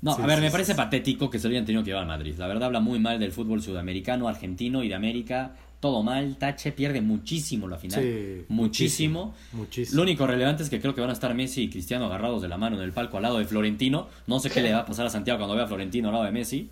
no, 0.00 0.12
a 0.12 0.26
ver, 0.26 0.40
me 0.40 0.50
parece 0.50 0.74
patético 0.74 1.28
que 1.28 1.38
se 1.38 1.46
lo 1.46 1.52
hayan 1.52 1.66
tenido 1.66 1.84
que 1.84 1.90
llevar 1.90 2.04
a 2.04 2.06
Madrid. 2.06 2.36
La 2.38 2.46
verdad 2.46 2.64
habla 2.64 2.80
muy 2.80 2.98
mal 3.00 3.18
del 3.20 3.32
fútbol 3.32 3.60
sudamericano, 3.60 4.28
argentino 4.28 4.82
y 4.82 4.88
de 4.88 4.94
América 4.94 5.56
todo 5.80 6.02
mal. 6.02 6.36
Tache 6.36 6.72
pierde 6.72 7.00
muchísimo 7.00 7.66
la 7.66 7.78
final. 7.78 8.44
muchísimo. 8.48 9.34
muchísimo. 9.52 9.96
Lo 9.96 10.02
único 10.02 10.26
relevante 10.26 10.62
es 10.62 10.70
que 10.70 10.80
creo 10.80 10.94
que 10.94 11.00
van 11.00 11.10
a 11.10 11.14
estar 11.14 11.34
Messi 11.34 11.62
y 11.62 11.70
Cristiano 11.70 12.06
agarrados 12.06 12.42
de 12.42 12.48
la 12.48 12.58
mano 12.58 12.76
en 12.76 12.82
el 12.82 12.92
palco 12.92 13.16
al 13.16 13.24
lado 13.24 13.38
de 13.38 13.46
Florentino. 13.46 14.08
No 14.26 14.38
sé 14.40 14.50
qué 14.50 14.60
le 14.62 14.72
va 14.72 14.80
a 14.80 14.86
pasar 14.86 15.06
a 15.06 15.10
Santiago 15.10 15.38
cuando 15.38 15.56
vea 15.56 15.64
a 15.64 15.68
Florentino 15.68 16.08
al 16.08 16.14
lado 16.14 16.26
de 16.26 16.32
Messi. 16.32 16.70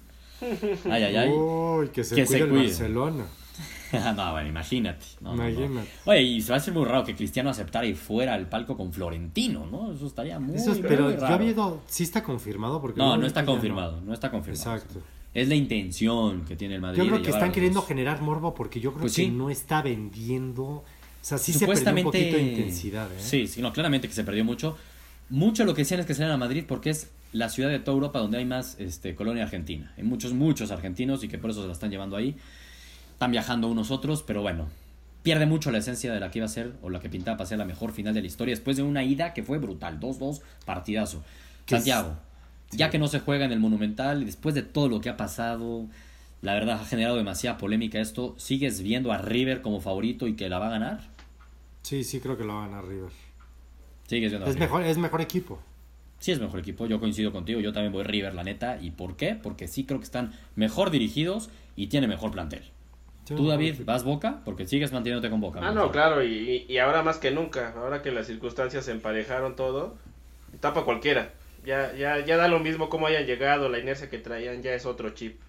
Ay, 0.85 1.03
ay, 1.03 1.17
ay. 1.17 1.29
Uy, 1.31 1.89
que 1.89 2.05
se, 2.05 2.15
que 2.15 2.25
cuide, 2.25 2.69
se 2.69 2.83
Barcelona. 2.83 3.25
no, 4.17 4.33
bueno, 4.33 4.49
imagínate. 4.49 5.05
imagínate. 5.21 5.89
Oye, 6.05 6.23
y 6.23 6.41
se 6.41 6.51
va 6.51 6.57
a 6.57 6.59
hacer 6.59 6.75
muy 6.75 6.85
raro 6.85 7.05
que 7.05 7.15
Cristiano 7.15 7.51
aceptara 7.51 7.87
ir 7.87 7.97
fuera 7.97 8.35
al 8.35 8.49
palco 8.49 8.77
con 8.77 8.93
Florentino, 8.93 9.67
¿no? 9.67 9.93
Eso 9.93 10.07
estaría 10.07 10.39
muy, 10.39 10.57
Eso 10.57 10.73
es, 10.73 10.79
pero 10.79 11.11
raro. 11.11 11.21
yo 11.21 11.27
había 11.27 11.55
sí 11.87 12.03
está 12.03 12.23
confirmado 12.23 12.81
porque 12.81 12.99
no, 12.99 13.17
no, 13.17 13.27
está 13.27 13.45
confirmado, 13.45 14.01
no 14.03 14.13
está 14.13 14.31
confirmado. 14.31 14.77
Exacto. 14.77 15.01
Es 15.35 15.49
la 15.49 15.55
intención 15.55 16.45
que 16.45 16.57
tiene 16.57 16.77
el 16.77 16.81
Madrid. 16.81 17.03
Yo 17.03 17.09
creo 17.09 17.23
que 17.23 17.31
están 17.31 17.53
queriendo 17.53 17.83
generar 17.83 18.23
morbo 18.23 18.55
porque 18.55 18.81
yo 18.81 18.93
creo 18.93 19.03
pues 19.03 19.15
que 19.15 19.29
no 19.29 19.51
está 19.51 19.83
vendiendo. 19.83 20.65
O 20.65 20.85
sea, 21.21 21.39
sí 21.39 21.53
se 21.53 21.67
perdió 21.67 21.95
un 21.95 22.03
poquito 22.05 22.37
de 22.37 22.43
intensidad. 22.43 23.11
¿eh? 23.13 23.17
Sí, 23.19 23.47
sí, 23.47 23.61
no, 23.61 23.73
claramente 23.73 24.09
que 24.09 24.15
se 24.15 24.25
perdió 24.25 24.45
mucho. 24.45 24.77
Mucho 25.29 25.65
lo 25.65 25.75
que 25.75 25.83
decían 25.83 26.01
es 26.01 26.07
que 26.07 26.15
se 26.15 26.25
a 26.25 26.37
Madrid 26.39 26.65
porque 26.67 26.91
es 26.91 27.11
la 27.33 27.51
ciudad 27.51 27.69
de 27.69 27.79
toda 27.79 27.95
Europa 27.97 28.19
donde 28.19 28.39
hay 28.39 28.47
más 28.47 28.77
este, 28.79 29.15
colonia 29.15 29.43
argentina. 29.43 29.93
Hay 29.99 30.05
muchos, 30.05 30.33
muchos 30.33 30.71
argentinos 30.71 31.23
y 31.23 31.29
que 31.29 31.37
por 31.37 31.51
eso 31.51 31.61
se 31.61 31.67
la 31.67 31.75
están 31.75 31.91
llevando 31.91 32.17
ahí. 32.17 32.35
Están 33.13 33.31
viajando 33.31 33.69
unos 33.69 33.91
otros, 33.91 34.23
pero 34.23 34.41
bueno, 34.41 34.69
pierde 35.23 35.45
mucho 35.45 35.71
la 35.71 35.79
esencia 35.79 36.13
de 36.13 36.21
la 36.21 36.31
que 36.31 36.39
iba 36.39 36.47
a 36.47 36.49
ser 36.49 36.73
o 36.81 36.89
la 36.89 37.01
que 37.01 37.11
pintaba 37.11 37.37
para 37.37 37.49
ser 37.49 37.59
la 37.59 37.67
mejor 37.67 37.93
final 37.93 38.15
de 38.15 38.23
la 38.23 38.27
historia 38.27 38.55
después 38.55 38.79
de 38.79 38.83
una 38.83 39.05
ida 39.05 39.35
que 39.35 39.43
fue 39.43 39.59
brutal. 39.59 40.01
2-2, 40.01 40.41
partidazo. 40.65 41.23
Santiago 41.67 42.17
ya 42.71 42.91
que 42.91 42.99
no 42.99 43.09
se 43.09 43.21
juega 43.21 43.45
en 43.45 43.53
el 43.53 43.61
Monumental 43.61 44.23
y 44.23 44.25
después 44.27 44.55
de 44.55 44.63
todo 44.63 44.89
lo 44.89 45.01
que 45.01 45.09
ha 45.09 45.17
pasado, 45.17 45.87
la 46.43 46.55
verdad 46.55 46.81
ha 46.81 46.85
generado 46.85 47.17
demasiada 47.17 47.59
polémica 47.59 48.01
esto. 48.01 48.35
¿Sigues 48.39 48.83
viendo 48.83 49.13
a 49.13 49.19
River 49.19 49.63
como 49.63 49.81
favorito 49.81 50.27
y 50.27 50.35
que 50.35 50.49
la 50.49 50.59
va 50.59 50.69
a 50.69 50.71
ganar? 50.71 51.01
Sí, 51.83 52.05
sí, 52.05 52.21
creo 52.21 52.37
que 52.37 52.45
la 52.45 52.55
va 52.55 52.65
a 52.65 52.69
ganar 52.69 52.87
River. 52.87 53.11
Sigues 54.07 54.31
viendo 54.31 54.47
es 54.47 54.59
Mejor, 54.59 54.83
es 54.83 54.99
mejor 54.99 55.21
equipo. 55.21 55.61
Sí, 56.19 56.33
es 56.33 56.41
mejor 56.41 56.61
equipo. 56.61 56.87
Yo 56.87 57.01
coincido 57.01 57.33
contigo. 57.33 57.61
Yo 57.61 57.73
también 57.73 57.93
voy 57.93 58.03
River, 58.03 58.35
la 58.35 58.43
neta. 58.43 58.79
¿Y 58.81 58.91
por 58.91 59.17
qué? 59.17 59.35
Porque 59.41 59.69
sí 59.69 59.85
creo 59.85 60.01
que 60.01 60.05
están 60.05 60.33
mejor 60.57 60.91
dirigidos 60.91 61.49
y 61.77 61.87
tiene 61.87 62.09
mejor 62.09 62.33
plantel. 62.33 62.63
Tú, 63.25 63.47
David, 63.47 63.83
vas 63.85 64.05
Boca 64.05 64.41
porque 64.45 64.67
sigues 64.67 64.91
manteniéndote 64.91 65.31
con 65.31 65.41
Boca. 65.41 65.61
Ah, 65.63 65.71
no, 65.73 65.93
claro. 65.93 66.25
Y, 66.25 66.65
y 66.67 66.79
ahora 66.79 67.03
más 67.03 67.19
que 67.19 67.31
nunca. 67.31 67.75
Ahora 67.77 68.03
que 68.03 68.11
las 68.11 68.27
circunstancias 68.27 68.89
emparejaron 68.89 69.55
todo, 69.55 69.97
tapa 70.61 70.85
cualquiera. 70.85 71.33
Ya, 71.65 71.95
ya, 71.95 72.25
ya 72.25 72.37
da 72.37 72.49
lo 72.49 72.61
mismo 72.61 72.89
cómo 72.89 73.07
hayan 73.07 73.27
llegado, 73.27 73.69
la 73.69 73.79
inercia 73.79 74.09
que 74.09 74.19
traían 74.19 74.63
ya 74.63 74.73
es 74.73 74.87
otro 74.87 75.11
chip. 75.11 75.41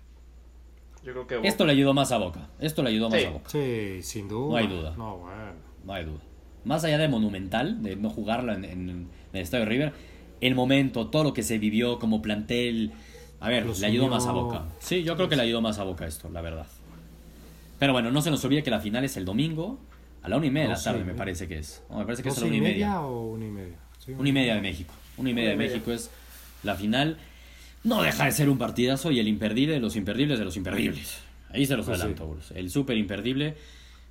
Yo 1.03 1.13
creo 1.13 1.27
que 1.27 1.47
Esto 1.47 1.65
le 1.65 1.71
ayudó 1.71 1.93
más 1.93 2.11
a 2.11 2.17
Boca. 2.17 2.49
Esto 2.59 2.83
le 2.83 2.89
ayudó 2.89 3.09
más 3.09 3.23
a 3.23 3.29
Boca. 3.29 3.49
Sí, 3.49 3.99
sin 4.01 4.27
duda. 4.27 4.49
No 4.49 4.57
hay 4.57 4.67
duda. 4.67 4.93
No, 4.97 5.93
hay 5.93 6.05
duda. 6.05 6.19
Más 6.65 6.83
allá 6.83 6.97
de 6.97 7.07
Monumental, 7.07 7.81
de 7.81 7.95
no 7.95 8.09
jugarla 8.09 8.53
en, 8.53 9.07
el 9.33 9.41
Estadio 9.41 9.65
River, 9.65 9.93
el 10.41 10.55
momento, 10.55 11.07
todo 11.07 11.23
lo 11.23 11.33
que 11.33 11.43
se 11.43 11.57
vivió 11.57 11.99
como 11.99 12.21
plantel. 12.21 12.91
A 13.39 13.47
ver, 13.47 13.65
le 13.65 13.85
ayudó 13.85 14.09
más 14.09 14.27
a 14.27 14.33
Boca. 14.33 14.65
Sí, 14.79 15.03
yo 15.03 15.15
creo 15.15 15.29
que 15.29 15.37
le 15.37 15.43
ayudó 15.43 15.61
más 15.61 15.79
a 15.79 15.83
Boca 15.83 16.05
esto, 16.05 16.29
la 16.29 16.41
verdad. 16.41 16.67
Pero 17.79 17.93
bueno, 17.93 18.11
no 18.11 18.21
se 18.21 18.29
nos 18.29 18.43
olvide 18.43 18.61
que 18.61 18.71
la 18.71 18.81
final 18.81 19.05
es 19.05 19.15
el 19.15 19.23
domingo 19.23 19.79
a 20.21 20.27
la 20.27 20.35
una 20.35 20.45
y 20.47 20.51
media 20.51 20.69
de 20.69 20.75
la 20.75 20.83
tarde, 20.83 21.03
me 21.05 21.13
parece 21.13 21.47
que 21.47 21.59
es. 21.59 21.81
me 21.89 22.03
parece 22.03 22.23
que 22.23 22.29
es 22.29 22.37
a 22.37 22.41
la 22.41 22.47
una 22.47 22.55
y 22.57 22.61
media. 22.61 23.01
o 23.01 23.31
una 23.31 23.45
y 23.45 23.49
media? 23.49 23.77
una 24.17 24.29
y 24.29 24.31
media 24.33 24.55
de 24.55 24.61
México. 24.61 24.93
Una 25.19 25.31
y 25.31 25.33
media 25.33 25.49
de 25.49 25.57
México 25.57 25.91
es 25.91 26.09
la 26.63 26.75
final. 26.75 27.17
No 27.83 28.01
deja 28.01 28.25
de 28.25 28.31
ser 28.31 28.49
un 28.49 28.57
partidazo 28.57 29.11
y 29.11 29.19
el 29.19 29.27
imperdible 29.27 29.73
de 29.73 29.79
los 29.79 29.95
imperdibles 29.95 30.39
de 30.39 30.45
los 30.45 30.55
imperdibles. 30.55 31.19
Ahí 31.49 31.65
se 31.65 31.75
los 31.75 31.85
pues 31.85 31.99
adelanto, 31.99 32.37
El 32.55 32.69
súper 32.69 32.97
imperdible. 32.97 33.55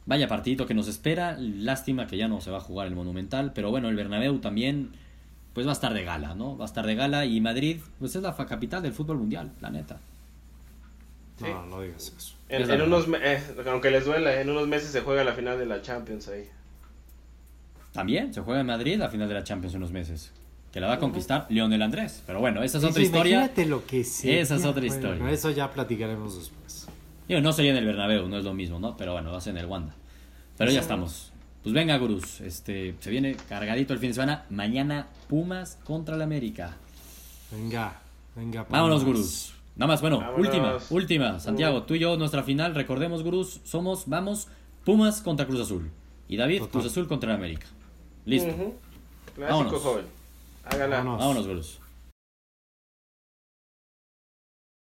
Vaya 0.07 0.29
partidito 0.29 0.67
que 0.67 0.75
nos 0.75 0.87
espera. 0.87 1.37
Lástima 1.39 2.07
que 2.07 2.17
ya 2.17 2.29
no 2.29 2.41
se 2.41 2.51
va 2.51 2.59
a 2.59 2.61
jugar 2.61 2.87
el 2.89 2.95
Monumental. 2.95 3.53
Pero 3.55 3.71
bueno, 3.71 3.89
el 3.89 3.97
Bernabéu 3.97 4.39
también 4.39 4.91
pues 5.55 5.67
va 5.67 5.71
a 5.71 5.75
estar 5.75 5.95
de 5.95 6.05
gala, 6.05 6.35
¿no? 6.35 6.57
Va 6.57 6.65
a 6.65 6.67
estar 6.67 6.87
de 6.87 6.95
gala 6.95 7.25
y 7.25 7.41
Madrid 7.41 7.79
pues 7.99 8.15
es 8.15 8.23
la 8.23 8.37
capital 8.37 8.83
del 8.83 8.93
fútbol 8.93 9.17
mundial, 9.17 9.51
la 9.61 9.71
neta. 9.71 9.99
No, 11.41 11.67
no 11.67 11.81
digas 11.81 12.13
eso. 12.17 12.35
En, 12.49 12.83
unos, 12.83 13.07
eh, 13.23 13.41
aunque 13.67 13.91
les 13.91 14.05
duela, 14.05 14.41
en 14.41 14.51
unos 14.51 14.67
meses 14.67 14.91
se 14.91 15.01
juega 15.01 15.25
la 15.25 15.33
final 15.33 15.59
de 15.59 15.67
la 15.67 15.81
Champions 15.83 16.29
ahí. 16.29 16.49
También 17.93 18.35
se 18.35 18.41
juega 18.41 18.61
en 18.61 18.67
Madrid 18.67 18.99
la 18.99 19.09
final 19.09 19.29
de 19.29 19.35
la 19.35 19.45
Champions 19.45 19.75
en 19.75 19.79
unos 19.79 19.93
meses 19.93 20.33
que 20.73 20.81
la 20.81 20.87
va 20.89 20.95
a 20.95 20.99
conquistar 20.99 21.47
Lionel 21.49 21.83
Andrés. 21.83 22.23
Pero 22.27 22.41
bueno, 22.41 22.63
esa 22.63 22.79
es 22.79 22.85
otra 22.85 23.03
historia. 23.03 23.37
Imagínate 23.37 23.67
lo 23.67 23.87
que 23.87 24.05
sea. 24.05 24.41
Esa 24.41 24.57
es 24.57 24.65
otra 24.65 24.85
historia. 24.85 25.31
Eso 25.31 25.51
ya 25.51 25.71
platicaremos 25.71 26.39
después. 26.39 26.87
Yo 27.29 27.41
no 27.41 27.53
sería 27.53 27.73
en 27.73 27.79
el 27.79 27.85
Bernabéu, 27.85 28.27
no 28.29 28.39
es 28.39 28.45
lo 28.45 28.55
mismo, 28.55 28.79
¿no? 28.79 28.97
Pero 28.97 29.13
bueno, 29.13 29.31
va 29.31 29.39
a 29.39 29.41
ser 29.41 29.53
en 29.53 29.59
el 29.59 29.67
Wanda. 29.67 29.95
Pero 30.57 30.71
ya 30.71 30.81
estamos. 30.81 31.33
Pues 31.63 31.75
venga, 31.75 31.97
Gurús. 31.99 32.41
Este, 32.41 32.95
se 33.01 33.11
viene 33.11 33.37
cargadito 33.49 33.93
el 33.93 33.99
fin 33.99 34.11
de 34.11 34.15
semana. 34.15 34.45
Mañana 34.51 35.09
Pumas 35.29 35.79
contra 35.85 36.17
la 36.17 36.25
América. 36.25 36.77
Venga, 37.51 38.01
venga. 38.35 38.67
Vámonos, 38.69 39.05
Gurús. 39.05 39.53
Nada 39.77 39.93
más, 39.93 40.01
bueno, 40.01 40.25
última, 40.37 40.79
última. 40.91 41.39
Santiago, 41.39 41.85
tú 41.85 41.95
y 41.95 42.01
yo, 42.01 42.17
nuestra 42.17 42.43
final, 42.43 42.75
recordemos, 42.75 43.23
Gurús, 43.23 43.61
somos, 43.65 44.05
vamos, 44.09 44.49
Pumas 44.85 45.21
contra 45.21 45.47
Cruz 45.47 45.61
Azul. 45.61 45.91
Y 46.29 46.37
David, 46.37 46.63
Cruz 46.65 46.87
Azul 46.87 47.07
contra 47.07 47.29
la 47.31 47.37
América. 47.37 47.67
Listo. 48.25 48.75
Clásico 49.37 49.79
joven. 49.79 50.18
Hágala. 50.71 50.97
Vámonos, 50.97 51.47
Vámonos 51.47 51.88